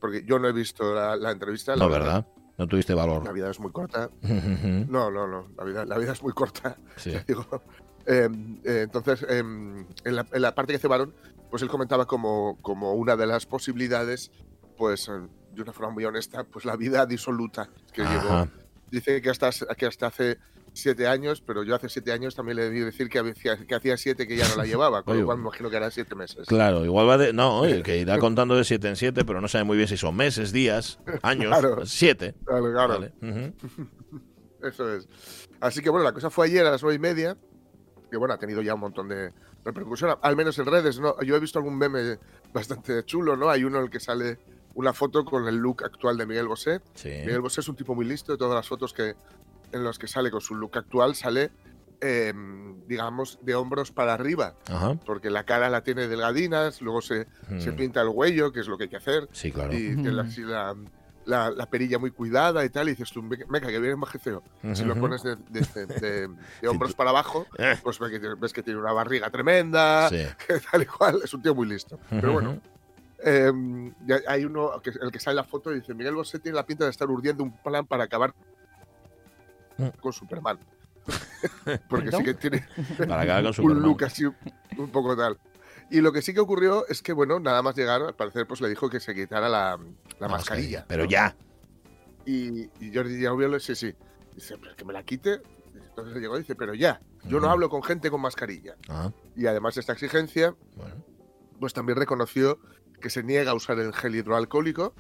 [0.05, 1.75] Porque yo no he visto la, la entrevista.
[1.75, 2.27] la No, ¿verdad?
[2.59, 3.25] No tuviste valor.
[3.25, 4.11] La vida es muy corta.
[4.21, 6.77] No, no, no, la vida, la vida es muy corta.
[6.97, 7.13] Sí.
[7.13, 7.47] ya digo.
[8.05, 8.29] Eh,
[8.65, 11.15] eh, entonces, em, en, la, en la parte que cebaron,
[11.49, 14.31] pues él comentaba como, como una de las posibilidades,
[14.77, 18.13] pues eh, de una forma muy honesta, pues la vida disoluta que Ajá.
[18.13, 18.49] llevó.
[18.91, 20.37] Dice que hasta, que hasta hace
[20.75, 23.97] siete años, pero yo hace siete años también le debí decir que, había- que hacía
[23.97, 26.15] siete que ya no la llevaba, con Oye, lo cual me imagino que eran siete
[26.15, 26.47] meses.
[26.47, 27.33] Claro, igual va de.
[27.33, 29.97] No, oye, que irá contando de siete en siete, pero no sabe muy bien si
[29.97, 31.49] son meses, días, años.
[31.59, 31.87] Claro.
[31.87, 32.35] Siete.
[32.45, 32.89] Claro, claro.
[32.95, 33.13] Vale.
[34.63, 35.09] Eso es.
[35.61, 37.37] Así que bueno, la cosa fue ayer a las nueve y media,
[38.11, 39.33] que bueno, ha tenido ya un montón de
[39.65, 41.21] repercusión, al menos en redes, ¿no?
[41.23, 42.19] Yo he visto algún meme
[42.53, 43.49] bastante chulo, ¿no?
[43.51, 44.39] Hay uno en el que sale
[44.75, 46.81] una foto con el look actual de Miguel Bosé.
[46.95, 47.09] Sí.
[47.09, 48.33] Miguel Bosé es un tipo muy listo.
[48.33, 49.15] De todas las fotos que
[49.73, 51.51] en las que sale con su look actual sale,
[52.01, 52.33] eh,
[52.87, 54.55] digamos, de hombros para arriba.
[54.69, 54.95] Ajá.
[55.07, 57.27] Porque la cara la tiene delgadinas, luego se,
[57.59, 57.77] se Mm.
[57.77, 59.29] pinta el cuello, que es lo que hay que hacer.
[59.33, 59.73] Sí, claro.
[59.73, 60.75] Y tiene así la,
[61.25, 62.89] la- la perilla muy cuidada y tal.
[62.89, 64.43] Y dices tú, venga, que viene majeceo.
[64.75, 66.29] Si lo pones de, de- de-
[66.61, 67.79] de hombros para abajo, Eh.
[67.83, 70.17] pues ves que, tiene- ves que tiene una barriga tremenda, Sí.
[70.47, 71.21] que tal y cual.
[71.25, 71.99] Es un tío muy listo.
[72.11, 72.61] Pero bueno,
[73.25, 73.51] eh,
[74.29, 76.67] hay uno, que, el que sale en la foto, y dice, Miguel Bosé tiene la
[76.67, 78.35] pinta de estar urdiendo un plan para acabar.
[80.01, 80.59] Con Superman.
[81.89, 82.21] Porque ¿Perdón?
[82.21, 82.67] sí que tiene
[83.09, 83.83] Para un Superman.
[83.83, 85.39] look así un poco tal.
[85.91, 88.61] Y lo que sí que ocurrió es que, bueno, nada más llegar, al parecer, pues
[88.61, 89.79] le dijo que se quitara la,
[90.19, 90.87] la mascarilla.
[90.89, 91.11] Pero ¿no?
[91.11, 91.37] ya.
[92.25, 93.95] Y, y Jordi Giaviolo, sí, sí.
[94.35, 95.43] Dice, pero que me la quite.
[95.75, 97.53] Entonces llegó y dice, pero ya, yo no Ujú.
[97.53, 98.77] hablo con gente con mascarilla.
[98.89, 100.95] Ah, Y además de esta exigencia, bueno.
[101.61, 102.59] pues también reconoció
[103.05, 104.95] que se niega a usar el gel hidroalcohólico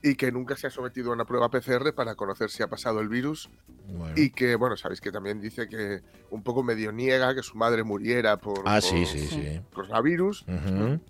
[0.00, 3.00] y que nunca se ha sometido a una prueba PCR para conocer si ha pasado
[3.00, 3.50] el virus
[3.88, 4.14] Bueno.
[4.16, 7.82] y que, bueno, sabéis que también dice que un poco medio niega que su madre
[7.82, 9.60] muriera por, Ah, por sí, sí, sí.
[9.74, 10.42] coronavirus.
[10.46, 11.00] Ujú.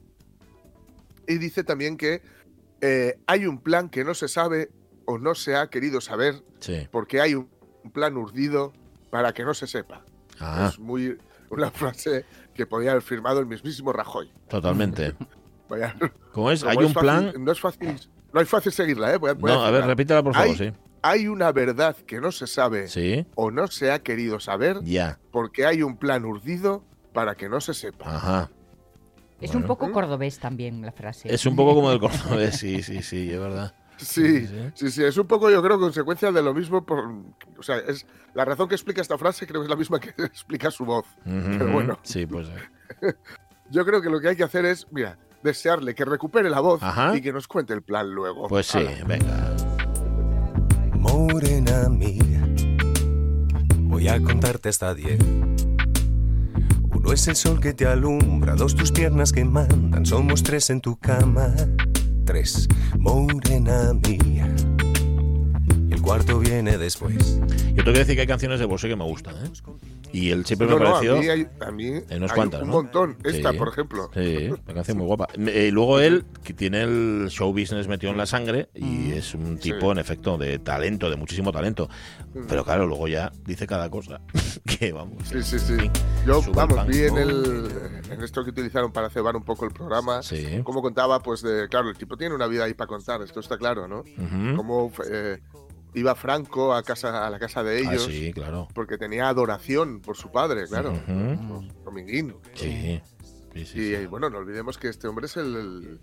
[1.27, 2.23] Y dice también que
[2.81, 4.71] eh, hay un plan que no se sabe
[5.05, 6.89] o no se ha querido saber Sí.
[6.91, 7.51] porque hay un
[7.85, 8.73] un plan urdido
[9.11, 10.05] para que no se sepa.
[10.41, 11.17] Ah, Es muy
[11.51, 14.31] una frase que podía haber firmado el mismísimo Rajoy.
[14.49, 15.15] totalmente.
[15.69, 15.95] Vaya,
[16.33, 16.61] ¿Cómo es?
[16.65, 17.33] como Hay es un fácil- plan.
[17.45, 18.01] No es fácil,
[18.33, 19.17] no es fácil seguirla, ¿eh?
[19.19, 20.73] Voy a- voy No, a ver, repítela por favor, Hay- sí.
[21.01, 23.25] Hay una verdad que no se sabe Sí.
[23.37, 25.19] o no se ha querido saber Ya.
[25.31, 28.17] porque hay un plan urdido para que no se sepa.
[28.17, 28.51] Ajá.
[29.41, 29.61] Es Bueno.
[29.61, 31.33] un poco cordobés también la frase.
[31.33, 33.75] Es un poco como del cordobés, sí, sí, sí, es verdad.
[33.97, 36.85] Sí, Sí, sí, sí, es un poco, yo creo, consecuencia de lo mismo.
[36.85, 37.05] Por,
[37.57, 38.05] o sea, es
[38.35, 41.07] la razón que explica esta frase creo que es la misma que explica su voz.
[41.25, 41.99] Pero bueno.
[42.03, 42.49] Sí, pues.
[43.71, 46.83] Yo creo que lo que hay que hacer es, mira, desearle que recupere la voz
[46.83, 47.17] Ajá.
[47.17, 48.49] y que nos cuente el plan luego.
[48.49, 49.55] Pues sí, venga.
[50.95, 52.47] Morena mía,
[53.83, 55.21] voy a contarte hasta diez.
[56.91, 60.81] Uno es el sol que te alumbra, dos tus piernas que mandan, somos tres en
[60.81, 61.55] tu cama.
[62.25, 64.53] Tres, morena mía.
[65.99, 67.41] El cuarto viene después.
[67.41, 69.51] Yo tengo que decir que hay canciones de Bosé que me gustan, ¿eh?
[70.13, 71.17] Y él siempre me No, no, a pareció.
[71.19, 72.73] mí hay, a mí Hay unas hay cuantas, un ¿no?
[72.75, 73.17] montón.
[73.25, 73.59] Esta, Sí.
[73.59, 74.09] por ejemplo.
[74.15, 75.27] Sí, una canción muy guapa.
[75.37, 79.59] Eh, luego él, que tiene el show business metido en la sangre y es un
[79.59, 79.87] tipo, Sí.
[79.91, 81.89] en efecto, de talento, de muchísimo talento.
[82.49, 84.21] Pero claro, luego ya dice cada cosa.
[84.79, 85.25] que vamos.
[85.29, 85.77] Sí, sí, sí.
[86.25, 87.69] Yo, vamos, vi en, el,
[88.13, 90.61] en esto que utilizaron para cebar un poco el programa, Sí.
[90.63, 91.69] cómo contaba, pues, de.
[91.69, 94.01] Claro, el tipo tiene una vida ahí para contar, esto está claro, ¿no?
[94.01, 94.57] Ujú.
[94.57, 95.39] Cómo eh,
[95.95, 98.05] iba Franco a, casa, a la casa de Ah, ellos.
[98.05, 98.69] sí, claro.
[98.75, 100.93] Porque tenía adoración por su padre, claro.
[101.85, 102.35] Dominguín.
[102.55, 103.01] Sí.
[103.55, 103.95] Sí, sí, Y sí.
[103.95, 106.01] eh, bueno, no olvidemos que este hombre es el, el,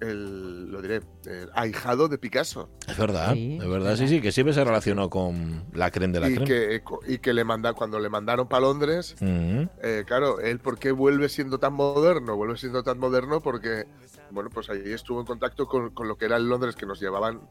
[0.00, 2.70] el- lo diré, el ahijado de Picasso.
[2.88, 6.20] Es verdad, Sí, es verdad, sí, sí, que siempre se relacionó con la creme de
[6.20, 6.46] la y, creme.
[6.46, 10.90] que, y que le manda, cuando le mandaron para Londres, eh, claro, él por qué
[10.90, 13.86] vuelve siendo tan moderno, vuelve siendo tan moderno porque,
[14.30, 16.98] bueno, pues ahí estuvo en contacto con, con lo que era el Londres que nos
[16.98, 17.42] llevaban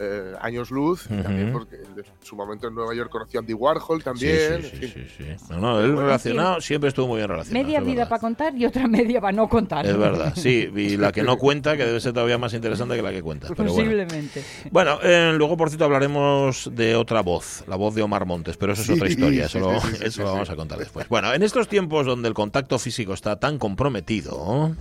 [0.00, 1.58] eh, años luz, y también Ujú.
[1.58, 4.38] porque en su momento en Nueva York conoció a Andy Warhol Sí, también.
[4.38, 4.92] sí, en sí, fin.
[4.94, 5.44] sí, sí.
[5.50, 7.64] No, no, él relacionado siempre estuvo muy bien relacionado.
[7.64, 8.08] Media vida verdad.
[8.08, 9.86] para contar y otra media para no contar.
[9.86, 13.02] Es verdad, sí, y la que no cuenta, que debe ser todavía más interesante que
[13.02, 13.48] la que cuenta.
[13.48, 13.74] Pero bueno.
[13.90, 14.42] Posiblemente.
[14.70, 18.72] Bueno, eh, luego por cierto hablaremos de otra voz, la voz de Omar Montes, pero
[18.74, 20.32] eso es Sí, otra historia, sí, eso, lo, sí, sí, sí, eso sí, lo sí.
[20.34, 21.08] vamos a contar después.
[21.08, 24.74] Bueno, en estos tiempos donde el contacto físico está tan comprometido,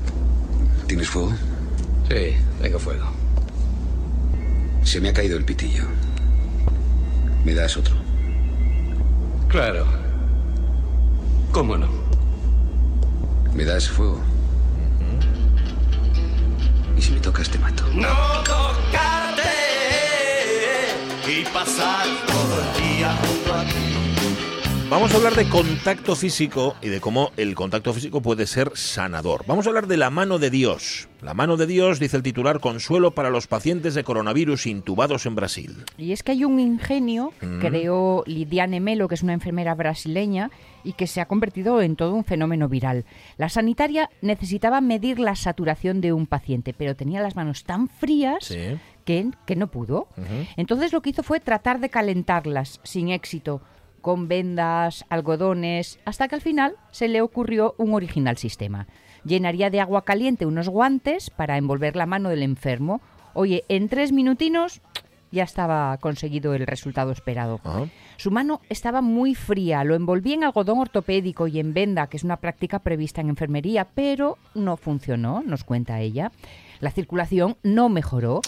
[0.88, 1.34] ¿Tienes fuego?
[2.10, 3.06] Sí, tengo fuego.
[4.88, 5.84] Se me ha caído el pitillo.
[7.44, 7.94] ¿Me das otro?
[9.50, 9.86] Claro.
[11.52, 11.90] ¿Cómo no?
[13.54, 14.22] ¿Me das fuego?
[16.98, 17.84] Y si me tocas te mato.
[17.94, 18.08] No
[18.46, 19.52] tocarte
[21.28, 23.27] y pasar todo el día.
[24.90, 29.44] Vamos a hablar de contacto físico y de cómo el contacto físico puede ser sanador.
[29.46, 31.10] Vamos a hablar de la mano de Dios.
[31.22, 35.36] La mano de Dios, dice el titular, consuelo para los pacientes de coronavirus intubados en
[35.36, 35.84] Brasil.
[35.98, 37.60] Y es que hay un ingenio Mm.
[37.60, 40.52] que creó Lidiane Melo, que es una enfermera brasileña,
[40.86, 43.04] y que se ha convertido en todo un fenómeno viral.
[43.38, 48.46] La sanitaria necesitaba medir la saturación de un paciente, pero tenía las manos tan frías
[48.46, 48.78] Sí.
[49.04, 50.08] que, que no pudo.
[50.56, 53.62] Entonces lo que hizo fue tratar de calentarlas, sin éxito,
[54.08, 58.88] con vendas, algodones, hasta que al final se le ocurrió un original sistema.
[59.26, 63.02] Llenaría de agua caliente unos guantes para envolver la mano del enfermo.
[63.34, 64.80] Oye, en tres minutinos
[65.30, 67.60] ya estaba conseguido el resultado esperado.
[67.66, 67.88] Ajá.
[68.16, 72.24] Su mano estaba muy fría, lo envolví en algodón ortopédico y en venda, que es
[72.24, 76.32] una práctica prevista en enfermería, pero no funcionó, nos cuenta ella.
[76.80, 78.40] La circulación no mejoró.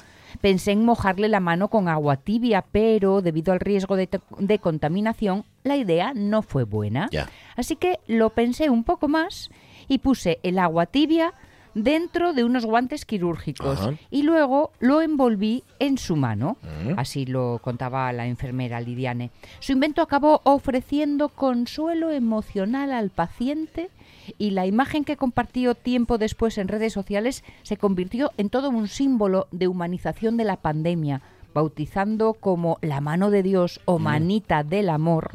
[0.42, 5.46] Pensé en mojarle la mano con agua tibia, pero debido al riesgo de, de contaminación,
[5.64, 7.10] la idea no fue buena.
[7.56, 9.50] Así que lo pensé un poco más
[9.88, 11.34] y puse el agua tibia
[11.74, 13.94] dentro de unos guantes quirúrgicos Ajá.
[14.10, 16.58] y luego lo envolví en su mano.
[16.62, 16.98] Mm.
[16.98, 19.32] Así lo contaba la enfermera Lidiane.
[19.60, 23.90] Su invento acabó ofreciendo consuelo emocional al paciente
[24.38, 28.88] y la imagen que compartió tiempo después en redes sociales se convirtió en todo un
[28.88, 31.22] símbolo de humanización de la pandemia,
[31.54, 35.32] bautizando como la mano de Dios o manita del amor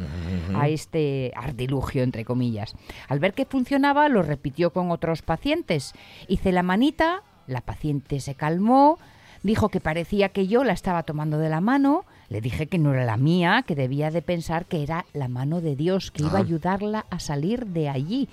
[0.54, 2.74] a este artilugio, entre comillas.
[3.08, 5.92] Al ver que funcionaba, lo repitió con otros pacientes.
[6.28, 8.98] Hice la manita, la paciente se calmó,
[9.42, 12.04] dijo que parecía que yo la estaba tomando de la mano,
[12.34, 15.60] le dije que no era la mía, que debía de pensar que era la mano
[15.60, 16.40] de Dios, que iba a Ah.
[16.40, 18.28] ayudarla a salir de allí.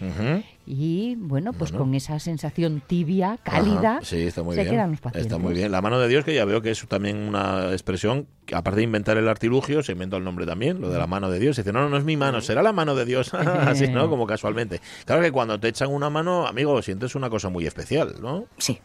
[0.65, 1.85] Y bueno, pues Bueno.
[1.85, 4.73] con esa sensación tibia, cálida, sí, está muy se bien.
[4.73, 5.31] quedan los pacientes.
[5.31, 5.71] Está muy bien.
[5.71, 8.85] La mano de Dios, que ya veo que es también una expresión, que aparte de
[8.85, 11.59] inventar el artilugio, se inventó el nombre también, lo de la mano de Dios.
[11.59, 13.31] Y dice, no, no, no es mi mano, será la mano de Dios.
[13.35, 14.09] Así, ¿no?
[14.09, 14.81] Como casualmente.
[15.05, 18.45] Claro que cuando te echan una mano, amigo, sientes una cosa muy especial, ¿no?
[18.57, 18.79] Sí,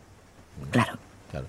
[0.72, 0.98] claro.
[1.31, 1.46] Claro.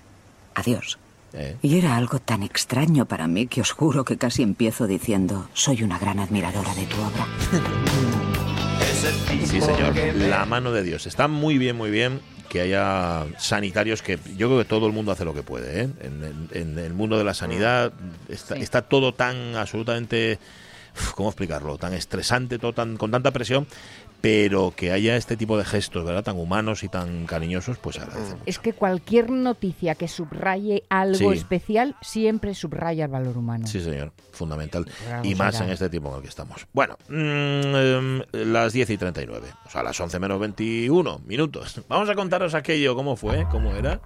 [0.54, 0.98] Adiós.
[1.34, 1.56] Eh.
[1.62, 5.82] Y era algo tan extraño para mí que os juro que casi empiezo diciendo, soy
[5.82, 7.26] una gran admiradora de tu obra.
[9.46, 9.94] Sí, señor.
[10.16, 11.06] La mano de Dios.
[11.06, 15.12] Está muy bien, muy bien que haya sanitarios que yo creo que todo el mundo
[15.12, 15.82] hace lo que puede.
[15.82, 15.88] ¿eh?
[16.00, 17.92] En, en- en el mundo de la sanidad
[18.28, 18.62] está, Sí.
[18.62, 20.38] está todo tan absolutamente,
[21.14, 21.76] ¿cómo explicarlo?
[21.76, 23.66] Tan estresante, todo tan con tanta presión,
[24.20, 26.24] pero que haya este tipo de gestos, ¿verdad?
[26.24, 28.42] Tan humanos y tan cariñosos, pues agradecemos.
[28.46, 31.38] Es que cualquier noticia que subraye algo Sí.
[31.38, 33.66] especial siempre subraya el valor humano.
[33.66, 34.86] Sí, señor, fundamental.
[35.10, 36.66] Vamos Y más en este tiempo en el que estamos.
[36.72, 41.80] Bueno, mm, em, las 10 y 39, o sea, las 11 menos 21 minutos.
[41.88, 44.00] Vamos a contaros aquello, cómo fue, cómo era.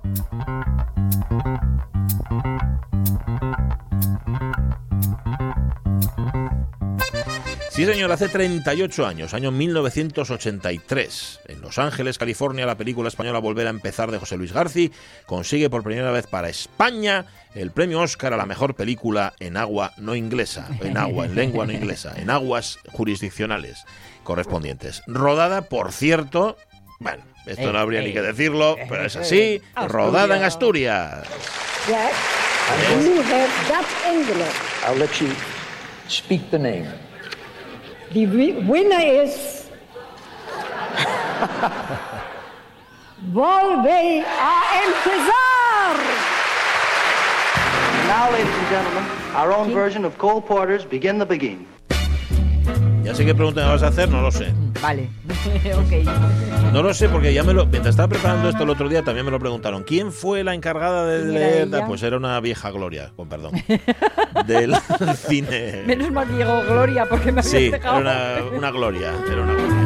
[7.82, 11.40] Sí, señor, hace 38 años, año 1983.
[11.48, 14.90] En Los Ángeles, California, la película española Volver a empezar de José Luis García
[15.26, 19.94] consigue por primera vez para España el premio Oscar a la mejor película en agua
[19.96, 23.84] no inglesa, en agua, en lengua no inglesa, en aguas jurisdiccionales
[24.22, 25.02] correspondientes.
[25.08, 26.56] Rodada, por cierto,
[27.00, 31.26] bueno, esto no habría ni que decirlo, pero es así, rodada en Asturias.
[31.88, 32.12] Jack,
[33.02, 34.54] you have that envelope.
[34.86, 35.26] I'll let you
[36.06, 36.86] speak the name.
[38.12, 39.70] The winner is.
[43.32, 44.22] Volve a!
[48.06, 51.66] Now, ladies and gentlemen, our own version of Cole Porter's Begin the Begin.
[53.02, 54.52] Ya sé qué pregunta me vas a hacer, no lo sé.
[54.82, 55.08] Vale,
[55.76, 56.72] ok.
[56.72, 59.24] No lo sé porque ya me lo mientras estaba preparando esto el otro día también
[59.24, 59.84] me lo preguntaron.
[59.84, 61.68] ¿Quién fue la encargada de ¿Quién era leer?
[61.68, 61.86] ella?
[61.86, 63.52] Pues era una vieja gloria, con perdón,
[64.46, 64.74] del
[65.16, 65.84] cine.
[65.86, 68.00] Menos mal que llegó Gloria porque me Sí, dejado.
[68.00, 69.76] era una, una gloria, era una gloria.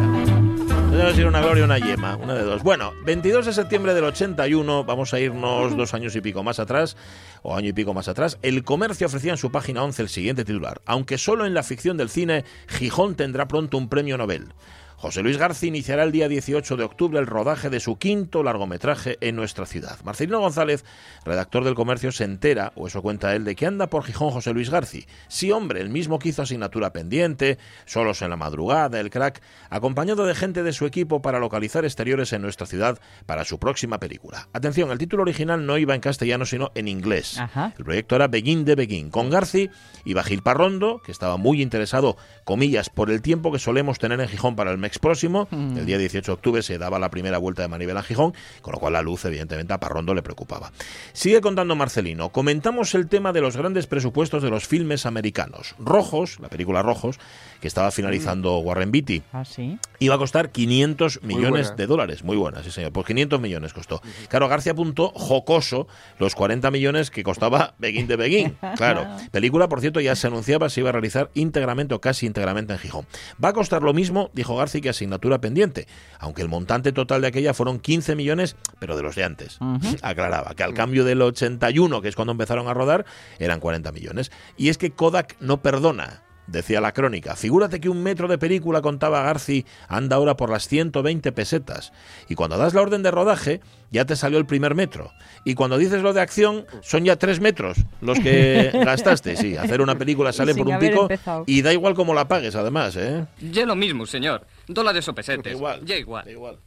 [0.90, 2.62] No debe ser una gloria o una yema, una de dos.
[2.62, 6.96] Bueno, 22 de septiembre del 81, vamos a irnos dos años y pico más atrás,
[7.42, 8.38] o año y pico más atrás.
[8.40, 10.80] El comercio ofrecía en su página 11 el siguiente titular.
[10.86, 14.54] Aunque solo en la ficción del cine, Gijón tendrá pronto un premio Nobel.
[14.98, 19.18] José Luis García iniciará el día 18 de octubre el rodaje de su quinto largometraje
[19.20, 19.98] en nuestra ciudad.
[20.04, 20.86] Marcelino González,
[21.22, 24.54] redactor del Comercio, se entera, o eso cuenta él, de que anda por Gijón José
[24.54, 25.04] Luis García.
[25.28, 30.24] Sí, hombre, el mismo que hizo asignatura pendiente, solos en la madrugada, el crack, acompañado
[30.24, 34.48] de gente de su equipo para localizar exteriores en nuestra ciudad para su próxima película.
[34.54, 37.38] Atención, el título original no iba en castellano, sino en inglés.
[37.38, 37.74] Ajá.
[37.76, 39.68] El proyecto era Begin de Begin, con Garci
[40.06, 44.28] y Bajil Parrondo, que estaba muy interesado, comillas, por el tiempo que solemos tener en
[44.28, 45.48] Gijón para el mes próximo.
[45.50, 45.78] Mm.
[45.78, 48.72] El día 18 de octubre se daba la primera vuelta de Manivela en Gijón, con
[48.72, 50.72] lo cual la luz, evidentemente, a Parrondo le preocupaba.
[51.12, 52.30] Sigue contando Marcelino.
[52.30, 55.74] Comentamos el tema de los grandes presupuestos de los filmes americanos.
[55.78, 57.18] Rojos, la película Rojos,
[57.60, 59.78] que estaba finalizando Warren Beatty, Ah, sí.
[59.98, 62.22] iba a costar 500 Muy millones de dólares.
[62.24, 62.92] Muy buena, sí, señor.
[62.92, 64.00] Pues 500 millones costó.
[64.28, 65.86] Claro, García apuntó jocoso
[66.18, 68.56] los 40 millones que costaba Begin de Begin.
[68.76, 69.06] Claro.
[69.30, 72.78] Película, por cierto, ya se anunciaba se iba a realizar íntegramente o casi íntegramente en
[72.78, 73.06] Gijón.
[73.42, 75.86] Va a costar lo mismo, dijo García, que asignatura pendiente,
[76.18, 79.58] aunque el montante total de aquella fueron 15 millones, pero de los de antes.
[80.02, 83.04] Aclaraba que al cambio del 81, que es cuando empezaron a rodar,
[83.38, 84.30] eran 40 millones.
[84.56, 86.22] Y es que Kodak no perdona.
[86.48, 90.68] Decía la crónica, figúrate que un metro de película, contaba Garci, anda ahora por las
[90.68, 91.92] 120 pesetas.
[92.28, 95.10] Y cuando das la orden de rodaje, ya te salió el primer metro.
[95.44, 99.34] Y cuando dices lo de acción, son ya tres metros los que gastaste.
[99.36, 101.42] Sí, hacer una película sale por un pico empezado.
[101.48, 103.26] y da igual cómo la pagues, además, ¿eh?
[103.40, 104.46] Ya lo mismo, señor.
[104.68, 105.52] Dólares o pesetes.
[105.56, 105.84] igual.
[105.84, 106.24] Ya igual.
[106.24, 106.58] Da igual.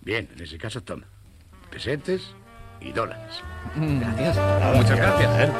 [0.00, 1.06] Bien, en ese caso toma.
[1.70, 2.34] Pesetes
[2.80, 3.42] y dólares.
[3.76, 4.36] Gracias.
[4.76, 5.50] Muchas gracias.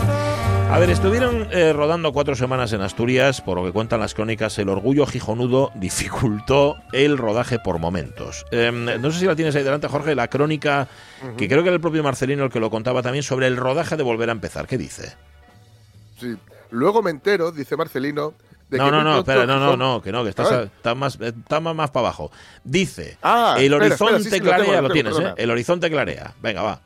[0.71, 4.59] A ver, estuvieron eh, rodando cuatro semanas en Asturias, por lo que cuentan las crónicas,
[4.59, 8.45] el orgullo gijonudo dificultó el rodaje por momentos.
[8.51, 10.89] Em, no sé si la tienes ahí delante, Jorge, la crónica,
[11.37, 13.97] que creo que era el propio Marcelino el que lo contaba también, sobre el rodaje
[13.97, 14.67] de Volver a empezar.
[14.67, 15.17] ¿Qué dice?
[16.19, 16.37] Sí.
[16.71, 18.35] Luego me entero, dice Marcelino,
[18.69, 21.19] de No, que no, no, espera, no, no, no, que no, que estás, está más,
[21.21, 22.31] está más, más para abajo.
[22.65, 25.35] Dice, Ah, el espera, horizonte espera, sí, sí, lo clarea, tengo, lo tienes, ¿eh?
[25.37, 26.35] El horizonte clarea.
[26.43, 26.81] Venga, va.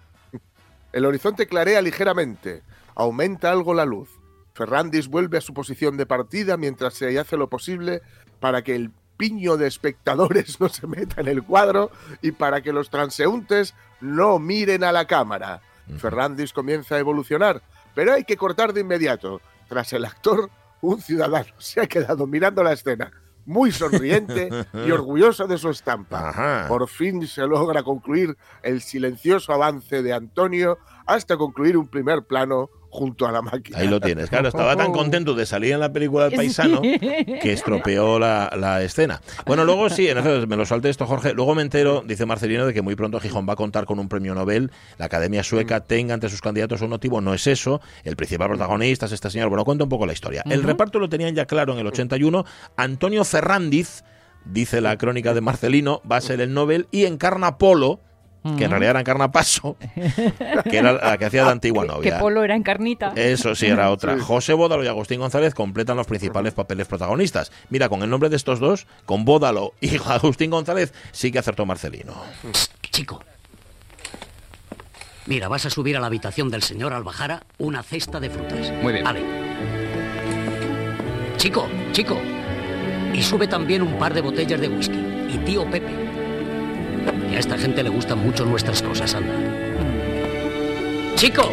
[0.92, 2.62] El horizonte clarea ligeramente.
[2.94, 4.10] Aumenta algo la luz.
[4.54, 8.02] Ferrandis vuelve a su posición de partida mientras se hace lo posible
[8.38, 12.72] para que el piño de espectadores no se meta en el cuadro y para que
[12.72, 15.62] los transeúntes no miren a la cámara.
[15.98, 17.62] Ferrandis comienza a evolucionar,
[17.94, 19.40] pero hay que cortar de inmediato.
[19.68, 20.50] Tras el actor,
[20.82, 23.10] un ciudadano se ha quedado mirando la escena,
[23.46, 24.50] muy sonriente
[24.86, 26.66] y orgulloso de su estampa.
[26.68, 32.68] Por fin se logra concluir el silencioso avance de Antonio hasta concluir un primer plano
[32.92, 33.78] junto a la máquina.
[33.78, 34.28] Ahí lo tienes.
[34.28, 38.82] Claro, estaba tan contento de salir en la película del paisano que estropeó la, la
[38.82, 39.22] escena.
[39.46, 41.32] Bueno, luego sí, en efecto, me lo salté esto, Jorge.
[41.32, 44.10] Luego me entero, dice Marcelino, de que muy pronto Gijón va a contar con un
[44.10, 44.70] premio Nobel.
[44.98, 47.22] La Academia Sueca tenga ante sus candidatos un motivo.
[47.22, 47.80] No es eso.
[48.04, 49.48] El principal protagonista es este señor.
[49.48, 50.42] Bueno, cuenta un poco la historia.
[50.44, 52.44] El reparto lo tenían ya claro en el 81.
[52.76, 54.04] Antonio Ferrandiz,
[54.44, 58.00] dice la crónica de Marcelino, va a ser el Nobel y encarna Polo.
[58.42, 59.76] Que en realidad era encarna a Paso,
[60.70, 62.18] que era la que hacía de antigua Que novia.
[62.18, 63.12] Polo era encarnita.
[63.14, 64.18] Eso sí era otra.
[64.18, 67.52] José Bódalo y Agustín González completan los principales papeles protagonistas.
[67.70, 71.66] Mira, con el nombre de estos dos, con Bódalo y Agustín González, sí que acertó
[71.66, 72.14] Marcelino.
[72.90, 73.22] Chico.
[75.26, 78.72] Mira, vas a subir a la habitación del señor Albajara una cesta de frutas.
[78.82, 79.04] Muy bien.
[79.04, 79.22] Vale.
[81.36, 82.18] Chico, chico.
[83.14, 84.98] Y sube también un par de botellas de whisky.
[85.32, 86.11] Y tío Pepe.
[87.30, 89.34] Y a esta gente le gustan mucho nuestras cosas, anda.
[91.16, 91.50] ¡Chico!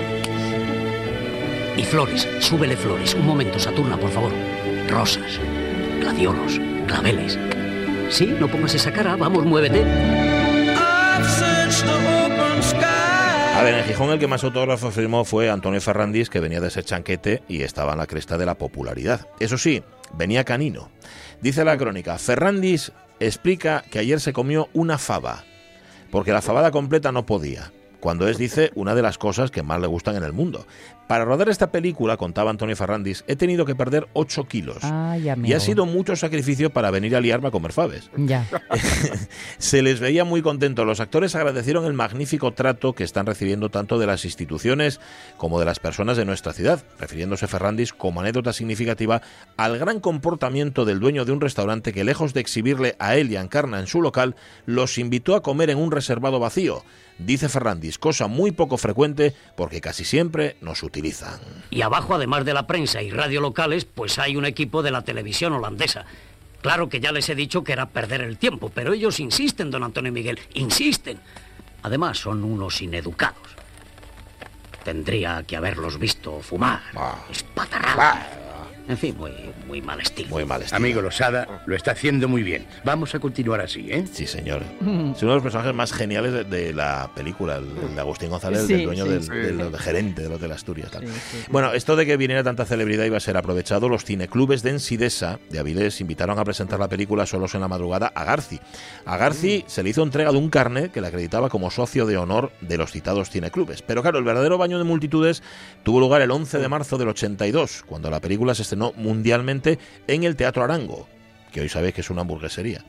[1.78, 3.14] Y flores, súbele flores.
[3.14, 4.32] Un momento, Saturna, por favor.
[4.90, 5.40] Rosas,
[6.00, 7.38] gladiolos, claveles.
[8.10, 9.86] Sí, no pongas esa cara, vamos, muévete.
[13.56, 16.70] A ver, en Gijón el que más autógrafos firmó fue Antonio Ferrandis, que venía de
[16.70, 19.28] ese chanquete y estaba en la cresta de la popularidad.
[19.40, 19.84] Eso sí,
[20.14, 20.90] venía canino.
[21.42, 25.44] Dice la crónica, Ferrandis explica que ayer se comió una fava,
[26.12, 29.80] porque la fabada completa no podía, cuando es, dice, una de las cosas que más
[29.82, 30.66] le gustan en el mundo.
[31.10, 34.78] Para rodar esta película, contaba Antonio Ferrandis, he tenido que perder 8 kilos.
[34.84, 38.12] Ay, Y ha sido mucho sacrificio para venir a liarme a comer faves.
[38.16, 38.46] Ya.
[39.58, 40.86] Se les veía muy contentos.
[40.86, 45.00] Los actores agradecieron el magnífico trato que están recibiendo tanto de las instituciones
[45.38, 49.24] como de las personas de nuestra ciudad, refiriéndose Ferrandis como anécdota significativa
[49.58, 53.36] al gran comportamiento del dueño de un restaurante que lejos de exhibirle a él y
[53.36, 54.36] a Encarna en su local,
[54.68, 56.84] los invitó a comer en un reservado vacío.
[57.20, 61.40] Dice Ferrandis, cosa muy poco frecuente porque casi siempre nos utilizan.
[61.70, 65.04] Y abajo, además de la prensa y radio locales, pues hay un equipo de la
[65.04, 66.06] televisión holandesa.
[66.62, 69.84] Claro que ya les he dicho que era perder el tiempo, pero ellos insisten, don
[69.84, 71.20] Antonio Miguel, insisten.
[71.84, 73.48] Además, son unos ineducados.
[74.84, 76.82] Tendría que haberlos visto fumar,
[77.32, 78.49] espatarrar.
[78.90, 79.32] En fin, muy,
[79.68, 80.30] muy mal estilo.
[80.30, 80.78] Muy mal estilo.
[80.78, 82.66] Amigo Losada, lo está haciendo muy bien.
[82.84, 84.04] Vamos a continuar así, ¿eh?
[84.12, 84.64] Sí, señor.
[84.82, 88.32] Es uno de los personajes más geniales de, de la película, el, el de Agustín
[88.32, 89.30] González, el Sí, dueño sí, del, sí.
[89.30, 90.90] del- del gerente del Hotel Asturias.
[90.90, 91.06] tal.
[91.52, 93.90] Bueno, esto de que viniera tanta celebridad iba a ser aprovechado.
[93.90, 98.12] Los cineclubes de Ensidesa, de Avilés, invitaron a presentar la película solos en la madrugada
[98.16, 98.60] a Garci.
[99.06, 102.18] A Garci se le hizo entrega de un carnet que le acreditaba como socio de
[102.18, 103.84] honor de los citados cineclubes.
[103.84, 105.44] Pero claro, el verdadero baño de multitudes
[105.84, 110.24] tuvo lugar el 11 de marzo del 82, cuando la película se estrenó mundialmente en
[110.24, 111.08] el Teatro Arango,
[111.52, 112.84] que hoy sabéis que es una hamburguesería.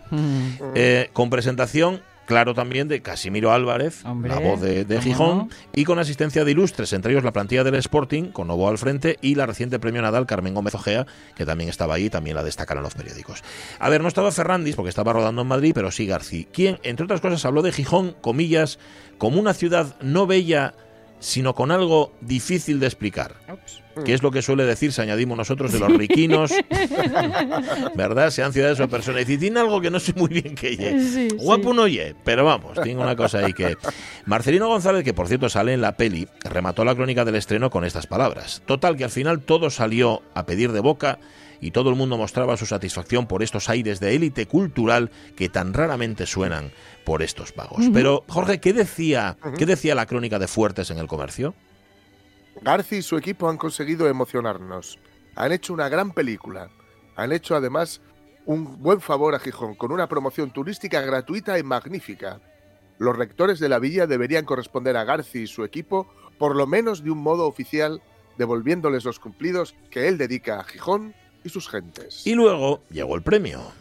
[0.74, 5.38] Eh, con presentación, claro, también de Casimiro Álvarez, Hombre, la voz de, de ¿cómo Gijón,
[5.38, 5.48] no?
[5.74, 9.18] y con asistencia de ilustres, entre ellos la plantilla del Sporting, con Novo al frente,
[9.20, 12.82] y la reciente premio Nadal, Carmen Gómez Ojea, que también estaba ahí, también la destacaron
[12.82, 13.42] los periódicos.
[13.78, 17.04] A ver, no estaba Ferrandis, porque estaba rodando en Madrid, pero sí García, quien, entre
[17.04, 18.78] otras cosas, habló de Gijón, comillas,
[19.18, 20.74] como una ciudad no bella,
[21.20, 23.36] sino con algo difícil de explicar.
[24.04, 26.52] Que es lo que suele decirse, añadimos nosotros, de los riquinos,
[27.94, 28.30] ¿verdad?
[28.30, 29.28] Sean ciudades o personas.
[29.28, 31.00] Y tiene algo que no sé muy bien qué ye.
[31.00, 33.76] Sí, Guapo no ye, pero vamos, tiene una cosa ahí que...
[34.24, 37.84] Marcelino González, que por cierto sale en la peli, remató la crónica del estreno con
[37.84, 38.62] estas palabras.
[38.64, 41.18] Total, que al final todo salió a pedir de boca
[41.60, 45.74] y todo el mundo mostraba su satisfacción por estos aires de élite cultural que tan
[45.74, 46.72] raramente suenan
[47.04, 47.80] por estos pagos.
[47.80, 47.92] Ujú.
[47.92, 51.54] Pero, Jorge, ¿qué decía, ¿qué decía la crónica de Fuertes en el comercio?
[52.62, 54.98] Garci y su equipo han conseguido emocionarnos.
[55.36, 56.70] Han hecho una gran película.
[57.16, 58.00] Han hecho además
[58.46, 62.40] un buen favor a Gijón con una promoción turística gratuita y magnífica.
[62.98, 66.06] los rectores de la villa deberían corresponder a Garci y su equipo
[66.40, 68.02] por lo menos de un modo oficial,
[68.38, 71.14] devolviéndoles los cumplidos que él dedica a Gijón
[71.44, 72.26] y sus gentes.
[72.26, 73.72] Y luego llegó el premio.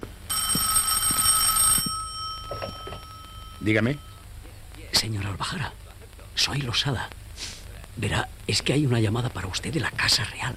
[3.60, 3.98] Dígame.
[4.92, 5.74] Señor Albajara,
[6.36, 7.10] soy Losada.
[7.98, 10.56] Verá, es que hay una llamada para usted de la Casa Real.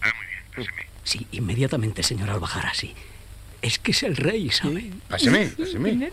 [0.00, 0.86] Ah, muy bien, páseme.
[1.02, 2.94] Sí, inmediatamente, señor Albajara, sí.
[3.64, 4.90] Es que es el rey, ¿sabe?
[5.08, 6.10] Páseme, páseme.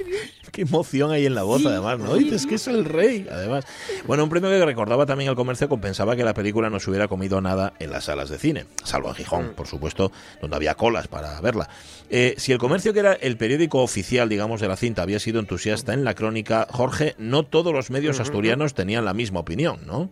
[0.53, 2.15] Qué emoción hay en la voz, además, ¿no?
[2.15, 3.65] Dices que es el rey, además.
[4.07, 7.09] Bueno, un premio que recordaba también el comercio compensaba que la película no se hubiera
[7.09, 11.09] comido nada en las salas de cine, salvo en Gijón, por supuesto, donde había colas
[11.09, 11.67] para verla.
[12.09, 15.41] Eh, si el comercio, que era el periódico oficial, digamos, de la cinta, había sido
[15.41, 20.09] entusiasta en la crónica, Jorge, no todos los medios asturianos tenían la misma opinión, ¿no?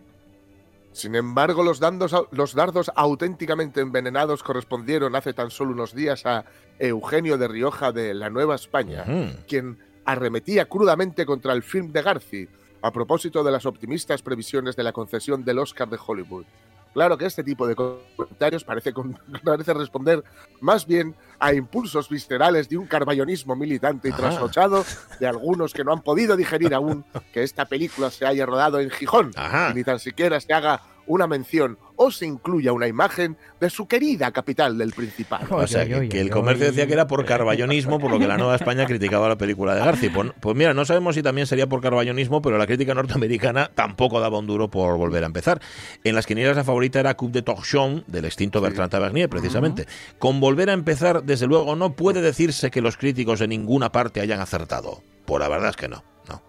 [0.92, 6.44] Sin embargo, los, dandos- los dardos auténticamente envenenados correspondieron hace tan solo unos días a
[6.78, 9.04] Eugenio de Rioja de La Nueva España,
[9.46, 12.48] quien arremetía crudamente contra el film de Garci
[12.82, 16.44] a propósito de las optimistas previsiones de la concesión del Oscar de Hollywood.
[16.92, 18.92] Claro que este tipo de comentarios parece,
[19.44, 20.24] parece responder
[20.60, 24.16] más bien a impulsos viscerales de un carballonismo militante y Ah.
[24.16, 24.84] trasnochado
[25.20, 28.90] de algunos que no han podido digerir aún que esta película se haya rodado en
[28.90, 29.30] Gijón
[29.70, 33.88] y ni tan siquiera se haga una mención o se incluya una imagen de su
[33.88, 35.56] querida capital del Principado.
[35.56, 38.38] O sea, que, que el comercio decía que era por carballonismo, por lo que la
[38.38, 40.08] Nueva España criticaba la película de Garci.
[40.08, 44.20] Pues, pues mira, no sabemos si también sería por carballonismo, pero la crítica norteamericana tampoco
[44.20, 45.60] daba un duro por volver a empezar.
[46.04, 49.86] En las quinielas la favorita era Coupe de Torchon, del extinto Bertrand Tavernier, precisamente.
[50.20, 54.20] Con volver a empezar, desde luego, no puede decirse que los críticos de ninguna parte
[54.20, 55.02] hayan acertado.
[55.26, 56.04] Por la verdad es que no.
[56.28, 56.40] no.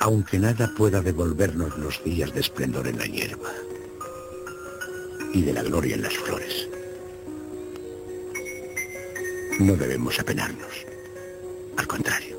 [0.00, 3.50] Aunque nada pueda devolvernos los días de esplendor en la hierba
[5.32, 6.68] y de la gloria en las flores.
[9.60, 10.86] No debemos apenarnos.
[11.76, 12.38] Al contrario,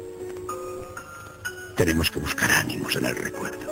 [1.75, 3.69] tenemos que buscar ánimos en el recuerdo.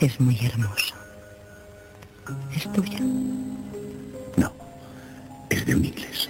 [0.00, 0.94] Es muy hermoso.
[2.54, 3.00] ¿Es tuya?
[5.50, 6.28] Es de un inglés.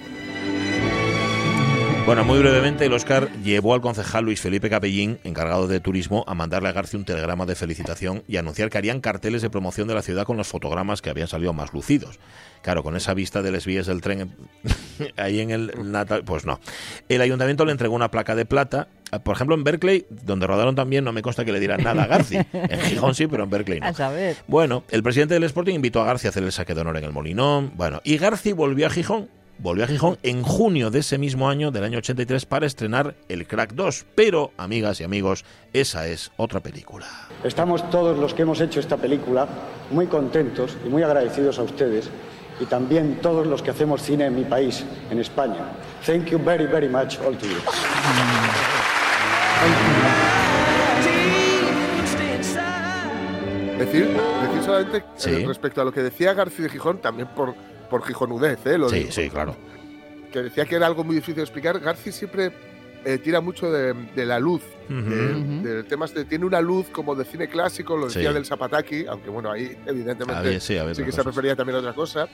[2.08, 6.32] Bueno, muy brevemente, el Oscar llevó al concejal Luis Felipe Capellín, encargado de turismo, a
[6.32, 9.94] mandarle a García un telegrama de felicitación y anunciar que harían carteles de promoción de
[9.94, 12.18] la ciudad con los fotogramas que habían salido más lucidos.
[12.62, 14.34] Claro, con esa vista de las vías del tren
[15.18, 16.60] ahí en el Natal, pues no.
[17.10, 18.88] El ayuntamiento le entregó una placa de plata.
[19.22, 22.06] Por ejemplo, en Berkeley, donde rodaron también, no me consta que le dieran nada a
[22.06, 22.46] García.
[22.54, 23.86] En Gijón sí, pero en Berkeley no.
[23.86, 24.38] A saber.
[24.46, 27.04] Bueno, el presidente del Sporting invitó a García a hacer el saque de honor en
[27.04, 27.72] el Molinón.
[27.76, 29.28] Bueno, y García volvió a Gijón.
[29.60, 33.46] Volvió a Gijón en junio de ese mismo año, del año 83, para estrenar El
[33.46, 34.06] Crack 2.
[34.14, 37.06] Pero, amigas y amigos, esa es otra película.
[37.42, 39.48] Estamos todos los que hemos hecho esta película
[39.90, 42.08] muy contentos y muy agradecidos a ustedes
[42.60, 45.72] y también todos los que hacemos cine en mi país, en España.
[46.06, 47.56] Thank you very, very much all to you.
[53.78, 55.44] Decir, decir solamente eh, Sí.
[55.46, 57.54] respecto a lo que decía García de Gijón, también por,
[57.90, 58.78] por gijonudez, ¿eh?
[58.78, 59.12] Lo Sí, digo.
[59.12, 59.56] sí, claro.
[60.32, 61.80] que decía que era algo muy difícil de explicar.
[61.80, 62.52] Garci siempre
[63.04, 64.62] eh, tira mucho de, de la luz.
[64.90, 65.10] Ujú.
[65.10, 65.62] de, Ujú.
[65.66, 68.34] de temas de, tiene una luz como de cine clásico, lo decía Sí.
[68.34, 71.78] del Zapataki, aunque bueno, ahí evidentemente Había- sí, había que otras se refería también a
[71.80, 72.28] otra cosa.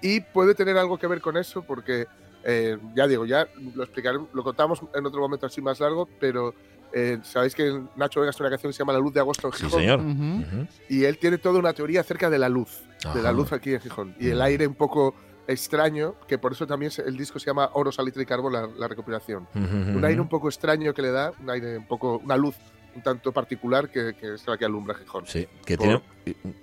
[0.00, 2.06] Y puede tener algo que ver con eso, porque
[2.44, 6.54] eh, ya digo, ya lo explicaré, lo contamos en otro momento así más largo, pero
[6.94, 9.48] eh, sabéis que Nacho Vegas tiene una canción que se llama La Luz de Agosto
[9.48, 9.80] en Sí, Gijón.
[9.80, 10.00] señor.
[10.00, 10.66] Ujú.
[10.88, 12.82] Y él tiene toda una teoría acerca de la luz,
[13.14, 14.14] de la luz aquí en Gijón.
[14.18, 15.14] Y el aire un poco
[15.46, 18.88] extraño, que por eso también el disco se llama Oro, Salitre y Carbón, la, la
[18.88, 19.46] recopilación.
[19.54, 22.54] Un aire un poco extraño que le da, un aire un poco, una luz
[22.96, 25.24] un tanto particular que, que es la que alumbra Gijón.
[25.26, 26.02] Sí, que Por- tiene,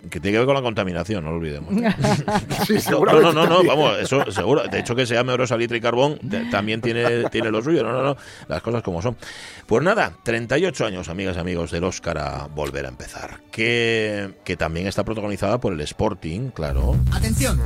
[0.09, 1.69] que tiene que ver con la contaminación, no lo olvidemos.
[2.67, 4.63] Sí, no, seguramente no, no, no, vamos, eso seguro.
[4.67, 6.19] De hecho, que se llame oro, salitre y carbón
[6.51, 7.84] también tiene, tiene lo suyo.
[7.84, 8.17] No, no, no,
[8.47, 9.17] las cosas como son.
[9.65, 13.39] Pues nada, 38 años, amigas y amigos, del Oscar a volver a empezar.
[13.51, 16.95] Que, que también está protagonizada por el Sporting, claro.
[17.11, 17.59] Atención.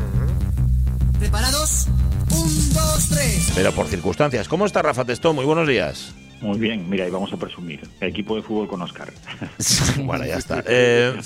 [1.20, 1.88] ¿Preparados?
[2.32, 3.52] Un, dos, tres.
[3.56, 4.48] Pero por circunstancias.
[4.48, 5.36] ¿Cómo está Rafa Testón?
[5.36, 6.14] Muy buenos días.
[6.46, 7.82] Muy bien, mira, y vamos a presumir.
[8.02, 9.12] Equipo de fútbol con Oscar.
[10.04, 10.64] bueno, ya está.
[10.68, 11.20] Eh,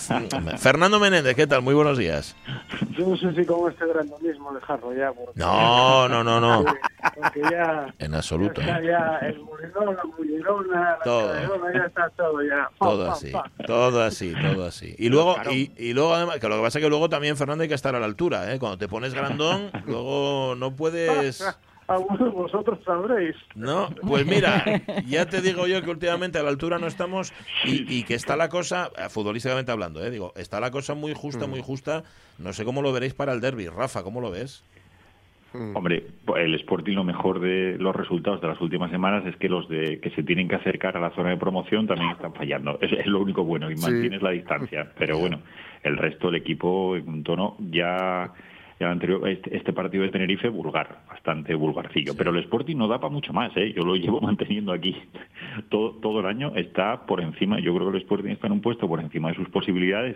[0.57, 1.61] Fernando Menéndez, ¿qué tal?
[1.61, 2.37] Muy buenos días.
[2.97, 5.11] Yo no sé si con este grandonismo dejarlo ya.
[5.11, 6.63] Porque, No, no, no, no.
[7.15, 8.61] Porque ya, En absoluto.
[8.61, 8.85] ya, ¿eh?
[8.87, 11.33] ya el Molinón, la la Todo.
[11.33, 12.69] Caderona, ya está todo ya.
[12.77, 13.51] Pa, Todo pa, así, pa.
[13.67, 14.95] todo así, todo así.
[14.97, 17.63] Y luego, y, y luego además, que lo que pasa es que luego también, Fernando,
[17.63, 18.59] hay que estar a la altura, ¿eh?
[18.59, 21.43] Cuando te pones grandón, luego no puedes...
[21.89, 23.35] A vos- vosotros sabréis.
[23.55, 24.63] No, pues mira,
[25.07, 27.33] ya te digo yo que últimamente a la altura no estamos
[27.65, 30.11] y, y que está la cosa, eh, futbolísticamente hablando, ¿eh?
[30.11, 32.03] digo, está la cosa muy justa, muy justa.
[32.37, 33.67] No sé cómo lo veréis para el derby.
[33.67, 34.63] Rafa, ¿cómo lo ves?
[35.51, 36.05] Hombre,
[36.37, 39.99] el Sporting lo mejor de los resultados de las últimas semanas es que los de
[39.99, 42.77] que se tienen que acercar a la zona de promoción también están fallando.
[42.81, 43.81] Es, es lo único bueno y Sí.
[43.81, 44.91] mantienes la distancia.
[44.99, 45.41] Pero bueno,
[45.81, 48.31] el resto del equipo en un tono ya
[48.79, 52.15] el anterior, este, este partido de Tenerife vulgar, bastante vulgarcillo.
[52.15, 53.73] Pero el Sporting no da para mucho más, ¿eh?
[53.75, 54.95] Yo lo llevo manteniendo aquí
[55.69, 56.53] todo, todo el año.
[56.55, 59.35] Está por encima, yo creo que el Sporting está en un puesto por encima de
[59.35, 60.15] sus posibilidades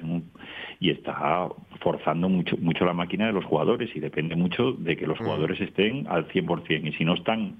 [0.79, 1.49] y está
[1.81, 5.59] forzando mucho, mucho la máquina de los jugadores y depende mucho de que los jugadores
[5.59, 6.87] estén al 100%.
[6.87, 7.55] Y si no están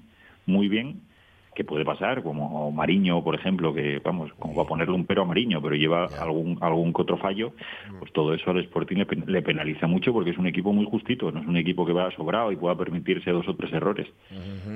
[0.46, 1.02] muy bien,
[1.54, 5.22] que puede pasar, como Mariño, por ejemplo, que vamos, como va a ponerle un pero
[5.22, 7.52] a Mariño, pero lleva algún algún otro fallo,
[7.98, 10.84] pues todo eso al Sporting le, pen- le penaliza mucho porque es un equipo muy
[10.86, 14.06] justito, no es un equipo que va sobrado y pueda permitirse dos o tres errores.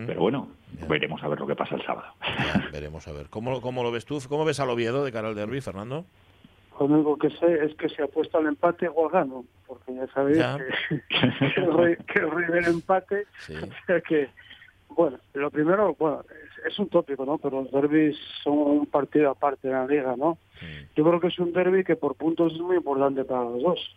[0.06, 0.48] Pero bueno,
[0.88, 2.12] veremos a ver lo que pasa el sábado.
[2.22, 3.26] Ya, veremos a ver.
[3.28, 4.18] ¿Cómo, ¿Cómo lo ves tú?
[4.28, 6.04] ¿Cómo ves al Oviedo de cara al derby, Fernando?
[6.78, 10.06] Lo único que sé es que si apuesta al empate o al gano, porque ya
[10.14, 10.56] sabéis Ya.
[10.56, 11.00] que,
[11.54, 14.28] que el rey, que el rey del empate, o sea que,
[14.98, 17.38] bueno, lo primero, bueno, es, es un tópico, ¿no?
[17.38, 20.38] Pero los derbis son un partido aparte de la liga, ¿no?
[20.96, 23.96] Yo creo que es un derby que por puntos es muy importante para los dos,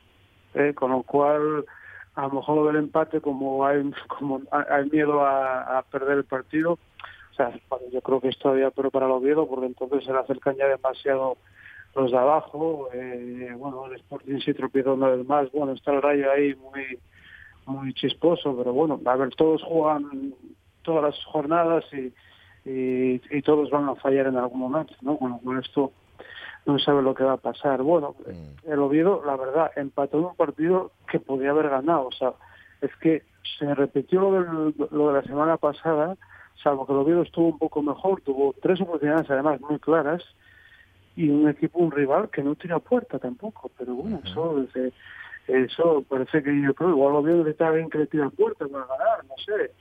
[0.54, 0.76] ¿eh?
[0.76, 1.66] con lo cual
[2.14, 3.82] a lo mejor lo del empate como hay
[4.20, 8.38] como hay miedo a, a perder el partido o sea bueno, yo creo que es
[8.38, 11.38] todavía pero para el Oviedo porque entonces se le acercan ya demasiado
[11.96, 16.02] los de abajo eh, bueno el Sporting sí tropieza una vez más bueno está el
[16.02, 17.00] Rayo ahí muy
[17.66, 20.36] muy chisposo pero bueno a ver todos juegan
[20.84, 22.14] todas las jornadas y
[22.64, 25.92] y, y todos van a fallar en algún momento no bueno con esto
[26.68, 27.82] no sabe lo que va a pasar.
[27.82, 28.14] Bueno,
[28.68, 32.06] el Oviedo, la verdad, empató en un partido que podía haber ganado.
[32.06, 32.34] O sea,
[32.82, 33.24] es que
[33.58, 36.18] se repitió lo, del- lo de la semana pasada,
[36.62, 40.24] salvo que el Oviedo estuvo un poco mejor, tuvo tres oportunidades además muy claras
[41.16, 43.72] y un equipo, un rival que no tira puerta tampoco.
[43.80, 44.92] Pero bueno, eso, eh,
[45.48, 48.86] eso parece que yo creo, igual el Oviedo necesita alguien que le tira puerta para
[48.86, 49.72] ganar, no sé.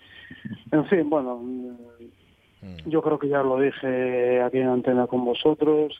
[0.72, 5.95] En fin, bueno, mm, yo creo que ya lo dije aquí en antena con vosotros.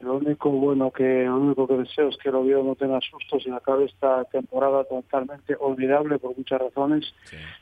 [0.00, 3.44] Lo único bueno que lo único que deseo es que el Oviedo no tenga sustos
[3.44, 7.12] y acabe esta temporada totalmente olvidable por muchas razones,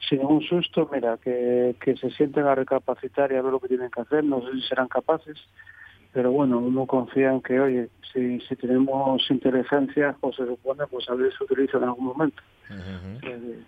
[0.06, 0.86] sin ningún susto.
[0.92, 4.22] Mira, que, que se sienten a recapacitar y a ver lo que tienen que hacer.
[4.22, 5.38] No sé si serán capaces,
[6.12, 11.08] pero bueno, uno confía en que, oye, si, si tenemos inteligencia, o se supone, pues
[11.08, 12.42] a ver si se utiliza en algún momento.
[13.22, 13.60] Eh,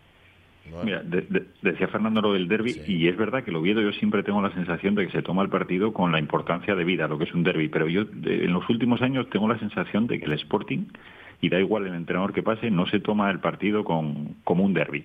[0.85, 3.93] Mira, de- de- decía Fernando lo del derby y es verdad que el Oviedo yo
[3.93, 7.09] siempre tengo la sensación de que se toma el partido con la importancia de vida,
[7.09, 10.07] lo que es un derby, pero yo de- en los últimos años tengo la sensación
[10.07, 10.87] de que el Sporting,
[11.41, 14.75] y da igual el entrenador que pase, no se toma el partido con, como un
[14.75, 15.05] derby.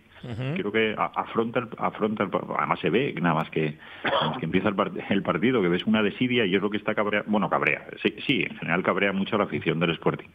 [0.56, 4.46] Creo que afronta, el, afronta el, además se ve nada más que, nada más que
[4.46, 7.24] empieza el, part- el partido, que ves una desidia y es lo que está cabrea,
[7.28, 10.30] bueno, cabrea, sí, sí, en general cabrea mucho a la afición del Sporting.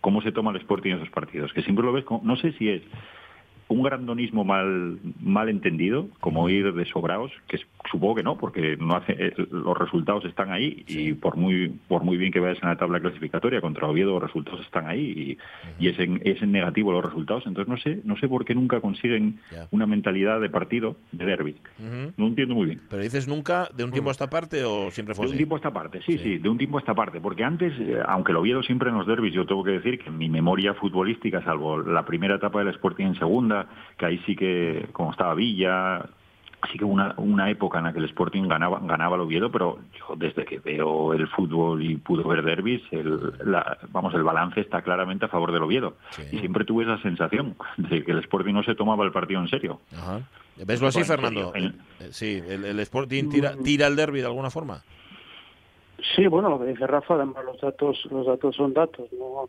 [0.00, 1.52] ¿Cómo se toma el Sporting en esos partidos?
[1.52, 2.82] Que siempre lo ves, como, no sé si es
[3.68, 8.76] un grandonismo mal mal entendido, como ir de sobraos, que es- supongo que no, porque
[8.76, 12.62] no hace eh, los resultados están ahí y por muy por muy bien que vayas
[12.62, 15.38] en la tabla clasificatoria contra Oviedo los resultados están ahí
[15.78, 18.44] y, y es, en, es en negativo los resultados, entonces no sé no sé por
[18.44, 19.38] qué nunca consiguen
[19.70, 21.56] una mentalidad de partido de derby.
[22.16, 22.80] No entiendo muy bien.
[22.88, 25.56] ¿Pero dices nunca de un tiempo a esta parte o siempre fue De un tiempo
[25.56, 27.20] a esta parte, sí, sí, de un tiempo a esta parte.
[27.20, 30.08] Porque antes, eh, aunque lo Oviedo siempre en los derbis, yo tengo que decir que
[30.08, 33.66] en mi memoria futbolística, salvo la primera etapa del Sporting en segunda,
[33.96, 36.04] que ahí sí que, como estaba Villa,
[36.70, 39.78] sí que una, una época en la que el Sporting ganaba, ganaba al Oviedo, pero
[39.98, 44.60] yo desde que veo el fútbol y pudo ver derbis, el, la- vamos, el balance
[44.60, 45.96] está claramente a favor del Oviedo.
[46.32, 49.48] Y siempre tuve esa sensación de que el Sporting no se tomaba el partido en
[49.48, 49.80] serio.
[49.96, 50.20] Ajá.
[50.66, 51.52] ¿Veslo así, Fernando?
[52.10, 54.82] Sí, el, el Sporting tira, tira el derby de alguna forma.
[56.14, 59.48] Sí, bueno, lo que dice Rafa, además los datos, los datos son datos, ¿no?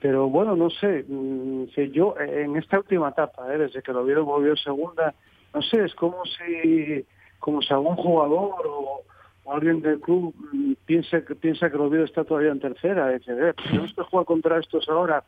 [0.00, 3.58] Pero bueno, no sé, mm, si yo eh, en esta última etapa, ¿eh?
[3.58, 5.14] desde que lo Oviedo volvió segunda,
[5.54, 7.04] no sé, es como si,
[7.38, 9.02] como si algún jugador o,
[9.44, 13.10] o alguien del club mm, piense que piensa que el Oviedo está todavía en tercera,
[13.10, 15.24] dice, eh, pues tenemos que jugar contra estos ahora.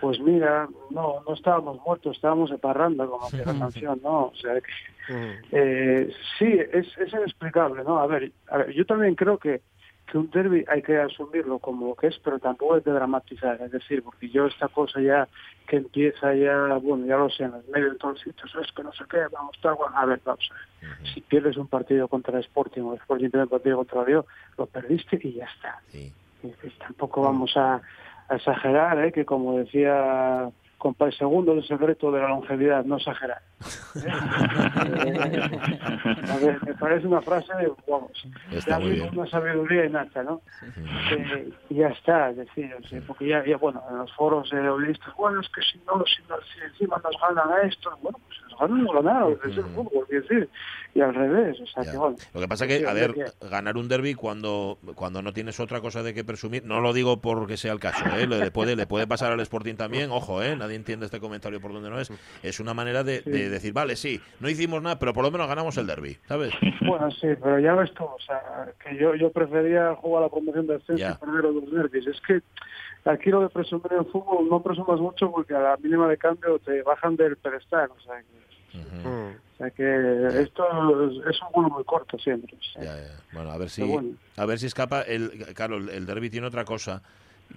[0.00, 4.26] Pues mira, no, no estábamos muertos, estábamos de parranda, como que la canción, ¿no?
[4.26, 7.98] O sea, que, eh, sí, es, es inexplicable, ¿no?
[7.98, 9.62] A ver, a ver, yo también creo que,
[10.06, 13.60] que un derby hay que asumirlo como lo que es, pero tampoco hay que dramatizar,
[13.60, 15.28] es decir, porque yo esta cosa ya
[15.66, 18.72] que empieza ya, bueno, ya lo sé, en los medios de todos los sitios, es
[18.72, 21.12] que no sé qué, vamos a bueno, a ver, vamos a ver.
[21.12, 24.06] Si pierdes un partido contra el Sporting o el Sporting pierde un partido contra el
[24.06, 24.26] Río,
[24.56, 25.80] lo perdiste y ya está.
[25.92, 27.82] Y, pues, tampoco vamos a,
[28.28, 29.10] a exagerar, ¿eh?
[29.10, 30.50] que como decía
[30.86, 33.42] compa segundo el secreto de la longevidad, no exagerar.
[36.30, 37.52] A ver, me parece una frase,
[37.88, 38.12] vamos,
[38.52, 39.18] Está ya muy mismo bien.
[39.18, 40.42] una sabiduría innata, ¿no?
[41.10, 44.48] Eh, y ya está, es decir, o sea, porque ya, ya, bueno, en los foros
[44.50, 47.90] de oblistas, bueno, es que si no, si, no- si encima nos ganan a esto,
[48.02, 50.48] bueno, pues ganar o ganar, es el fútbol, quiero decir,
[50.94, 52.16] y al revés, o sea, que bueno.
[52.34, 55.32] Lo que pasa es que, Sí, a ver, que- ganar un derby cuando, cuando no
[55.32, 58.26] tienes otra cosa de que presumir, no lo digo porque sea el caso, ¿eh?
[58.26, 60.56] le, puede, le puede pasar al Sporting también, ojo, ¿eh?
[60.56, 62.10] nadie entiende este comentario por donde no es,
[62.42, 65.46] es una manera de, de decir, vale, sí, no hicimos nada, pero por lo menos
[65.48, 66.52] ganamos el derby, ¿sabes?
[66.86, 70.30] Bueno, sí, pero ya ves tú, o sea, que yo, yo prefería jugar a la
[70.32, 72.06] promoción de ascenso y perder los derbis.
[72.06, 72.40] Es que
[73.04, 76.58] aquí lo de presumir en fútbol no presumas mucho porque a la mínima de cambio
[76.58, 78.45] te bajan del pedestal, o sea que,
[79.04, 82.56] o sea que esto es, es un vuelo muy corto siempre.
[82.56, 82.82] o sea.
[82.84, 83.20] Ya, ya.
[83.32, 84.10] Bueno, a ver si, bueno.
[84.36, 85.02] a ver si escapa.
[85.02, 87.02] El, claro, el, el derby tiene otra cosa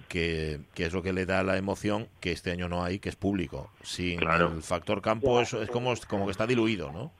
[0.08, 3.08] que, que es lo que le da la emoción que este año no hay, que
[3.08, 3.70] es público.
[3.82, 7.10] Sin el factor campo eso es como, como que está diluido, ¿no?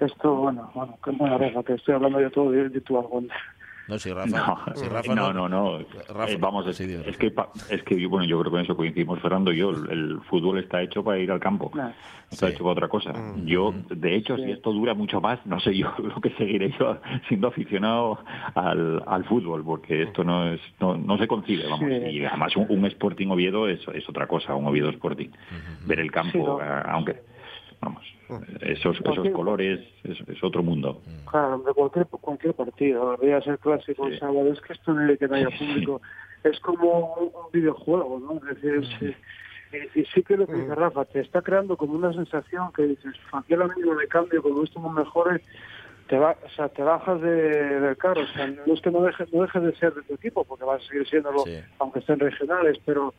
[0.00, 3.30] Esto, bueno, bueno, que buena Rafa, que estoy hablando yo todo de, de tu algún.
[3.86, 5.78] No, si Rafa, No, si Rafa no, no, no.
[6.08, 8.76] Rafa- Eh, vamos, es, es que, pa- es que, bueno, yo creo que con eso
[8.76, 9.70] coincidimos Fernando y yo.
[9.70, 11.70] El, el fútbol está hecho para ir al campo.
[12.30, 13.12] Está hecho para otra cosa.
[13.44, 16.98] Yo, de hecho, si esto dura mucho más, no sé yo lo que seguiré yo
[17.28, 18.18] siendo aficionado
[18.54, 21.80] al, al fútbol, porque esto no es no, no se concibe, vamos.
[21.80, 22.10] Sí.
[22.10, 25.28] Y además un, un Sporting Oviedo es, es otra cosa, un Oviedo Sporting.
[25.86, 26.60] Ver el campo, Sí, ¿no?
[26.62, 27.22] eh, aunque,
[27.84, 28.04] vamos,
[28.60, 31.02] esos, esos Cualquier- colores es, es otro mundo.
[31.30, 35.28] Claro, de cualquier, cualquier partido, veas el clásico el sábado, es que esto de que
[35.28, 36.00] no haya público
[36.42, 38.48] es como un, videojuego, ¿no?
[38.48, 39.14] Es decir, sí,
[39.94, 42.82] y, y sí que lo que dice Rafa, te está creando como una sensación que
[42.82, 45.40] dices, aquí la mínimo de cambio, como esto no mejore,
[46.08, 49.02] te va, o sea, te bajas de, del carro, o sea, no es que no
[49.02, 51.44] dejes, no dejes de ser de tu equipo, porque vas a seguir siéndolo,
[51.78, 53.14] aunque estén regionales, pero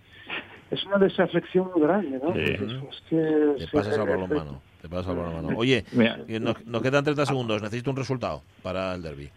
[0.71, 2.33] es una desafección muy grande, ¿no?
[2.33, 2.39] Sí.
[2.39, 4.61] Entonces, es que, Te pasas al balonmano.
[4.81, 5.57] Te pasas al balonmano.
[5.57, 5.83] Oye,
[6.27, 7.61] que nos, nos quedan 30 segundos.
[7.61, 9.29] Necesito un resultado para el derby.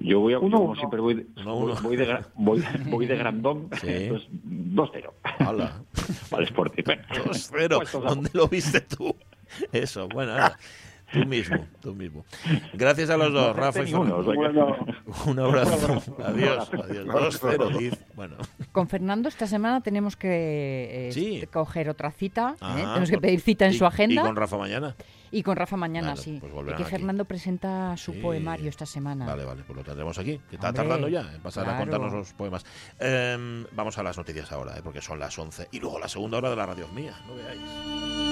[0.00, 0.78] Yo voy a, yo Uno, como uno.
[0.80, 1.80] siempre voy, de- Uno, voy, uno.
[1.82, 3.88] voy de, gra- voy, voy de grandón, Sí.
[3.90, 5.10] entonces 2-0.
[5.40, 5.82] Hala.
[6.32, 6.82] Al Sporting.
[6.86, 7.76] Bueno, 2-0.
[7.76, 9.14] puestos a- ¿Dónde lo viste tú?
[9.70, 10.58] Eso, bueno, nada.
[11.12, 12.24] Tú mismo, tú mismo.
[12.72, 14.16] Gracias a los dos, No Rafa y Fernando.
[14.18, 16.02] o sea que- Un abrazo.
[16.24, 17.06] Adiós, adiós.
[17.06, 17.94] 2-0, Diz.
[18.14, 18.36] Bueno,
[18.72, 21.46] Con Fernando esta semana tenemos que eh, Sí.
[21.52, 22.52] coger otra cita.
[22.54, 22.56] ¿eh?
[22.60, 24.22] Ajá, Tenemos que por- pedir cita en y- su agenda.
[24.22, 24.96] Y con Rafa mañana.
[25.34, 26.38] Y con Rafa mañana, Vale, sí.
[26.40, 26.84] pues y que aquí.
[26.84, 29.24] Fernando presenta su poemario esta semana.
[29.26, 30.38] Vale, vale, pues lo tendremos aquí.
[30.50, 32.64] Que está Hombre, tardando ya en pasar a contarnos los poemas.
[32.98, 34.80] Em, vamos a las noticias ahora, ¿eh?
[34.84, 35.68] porque son las 11.
[35.72, 38.31] Y luego la segunda hora de la radio mía, no veáis.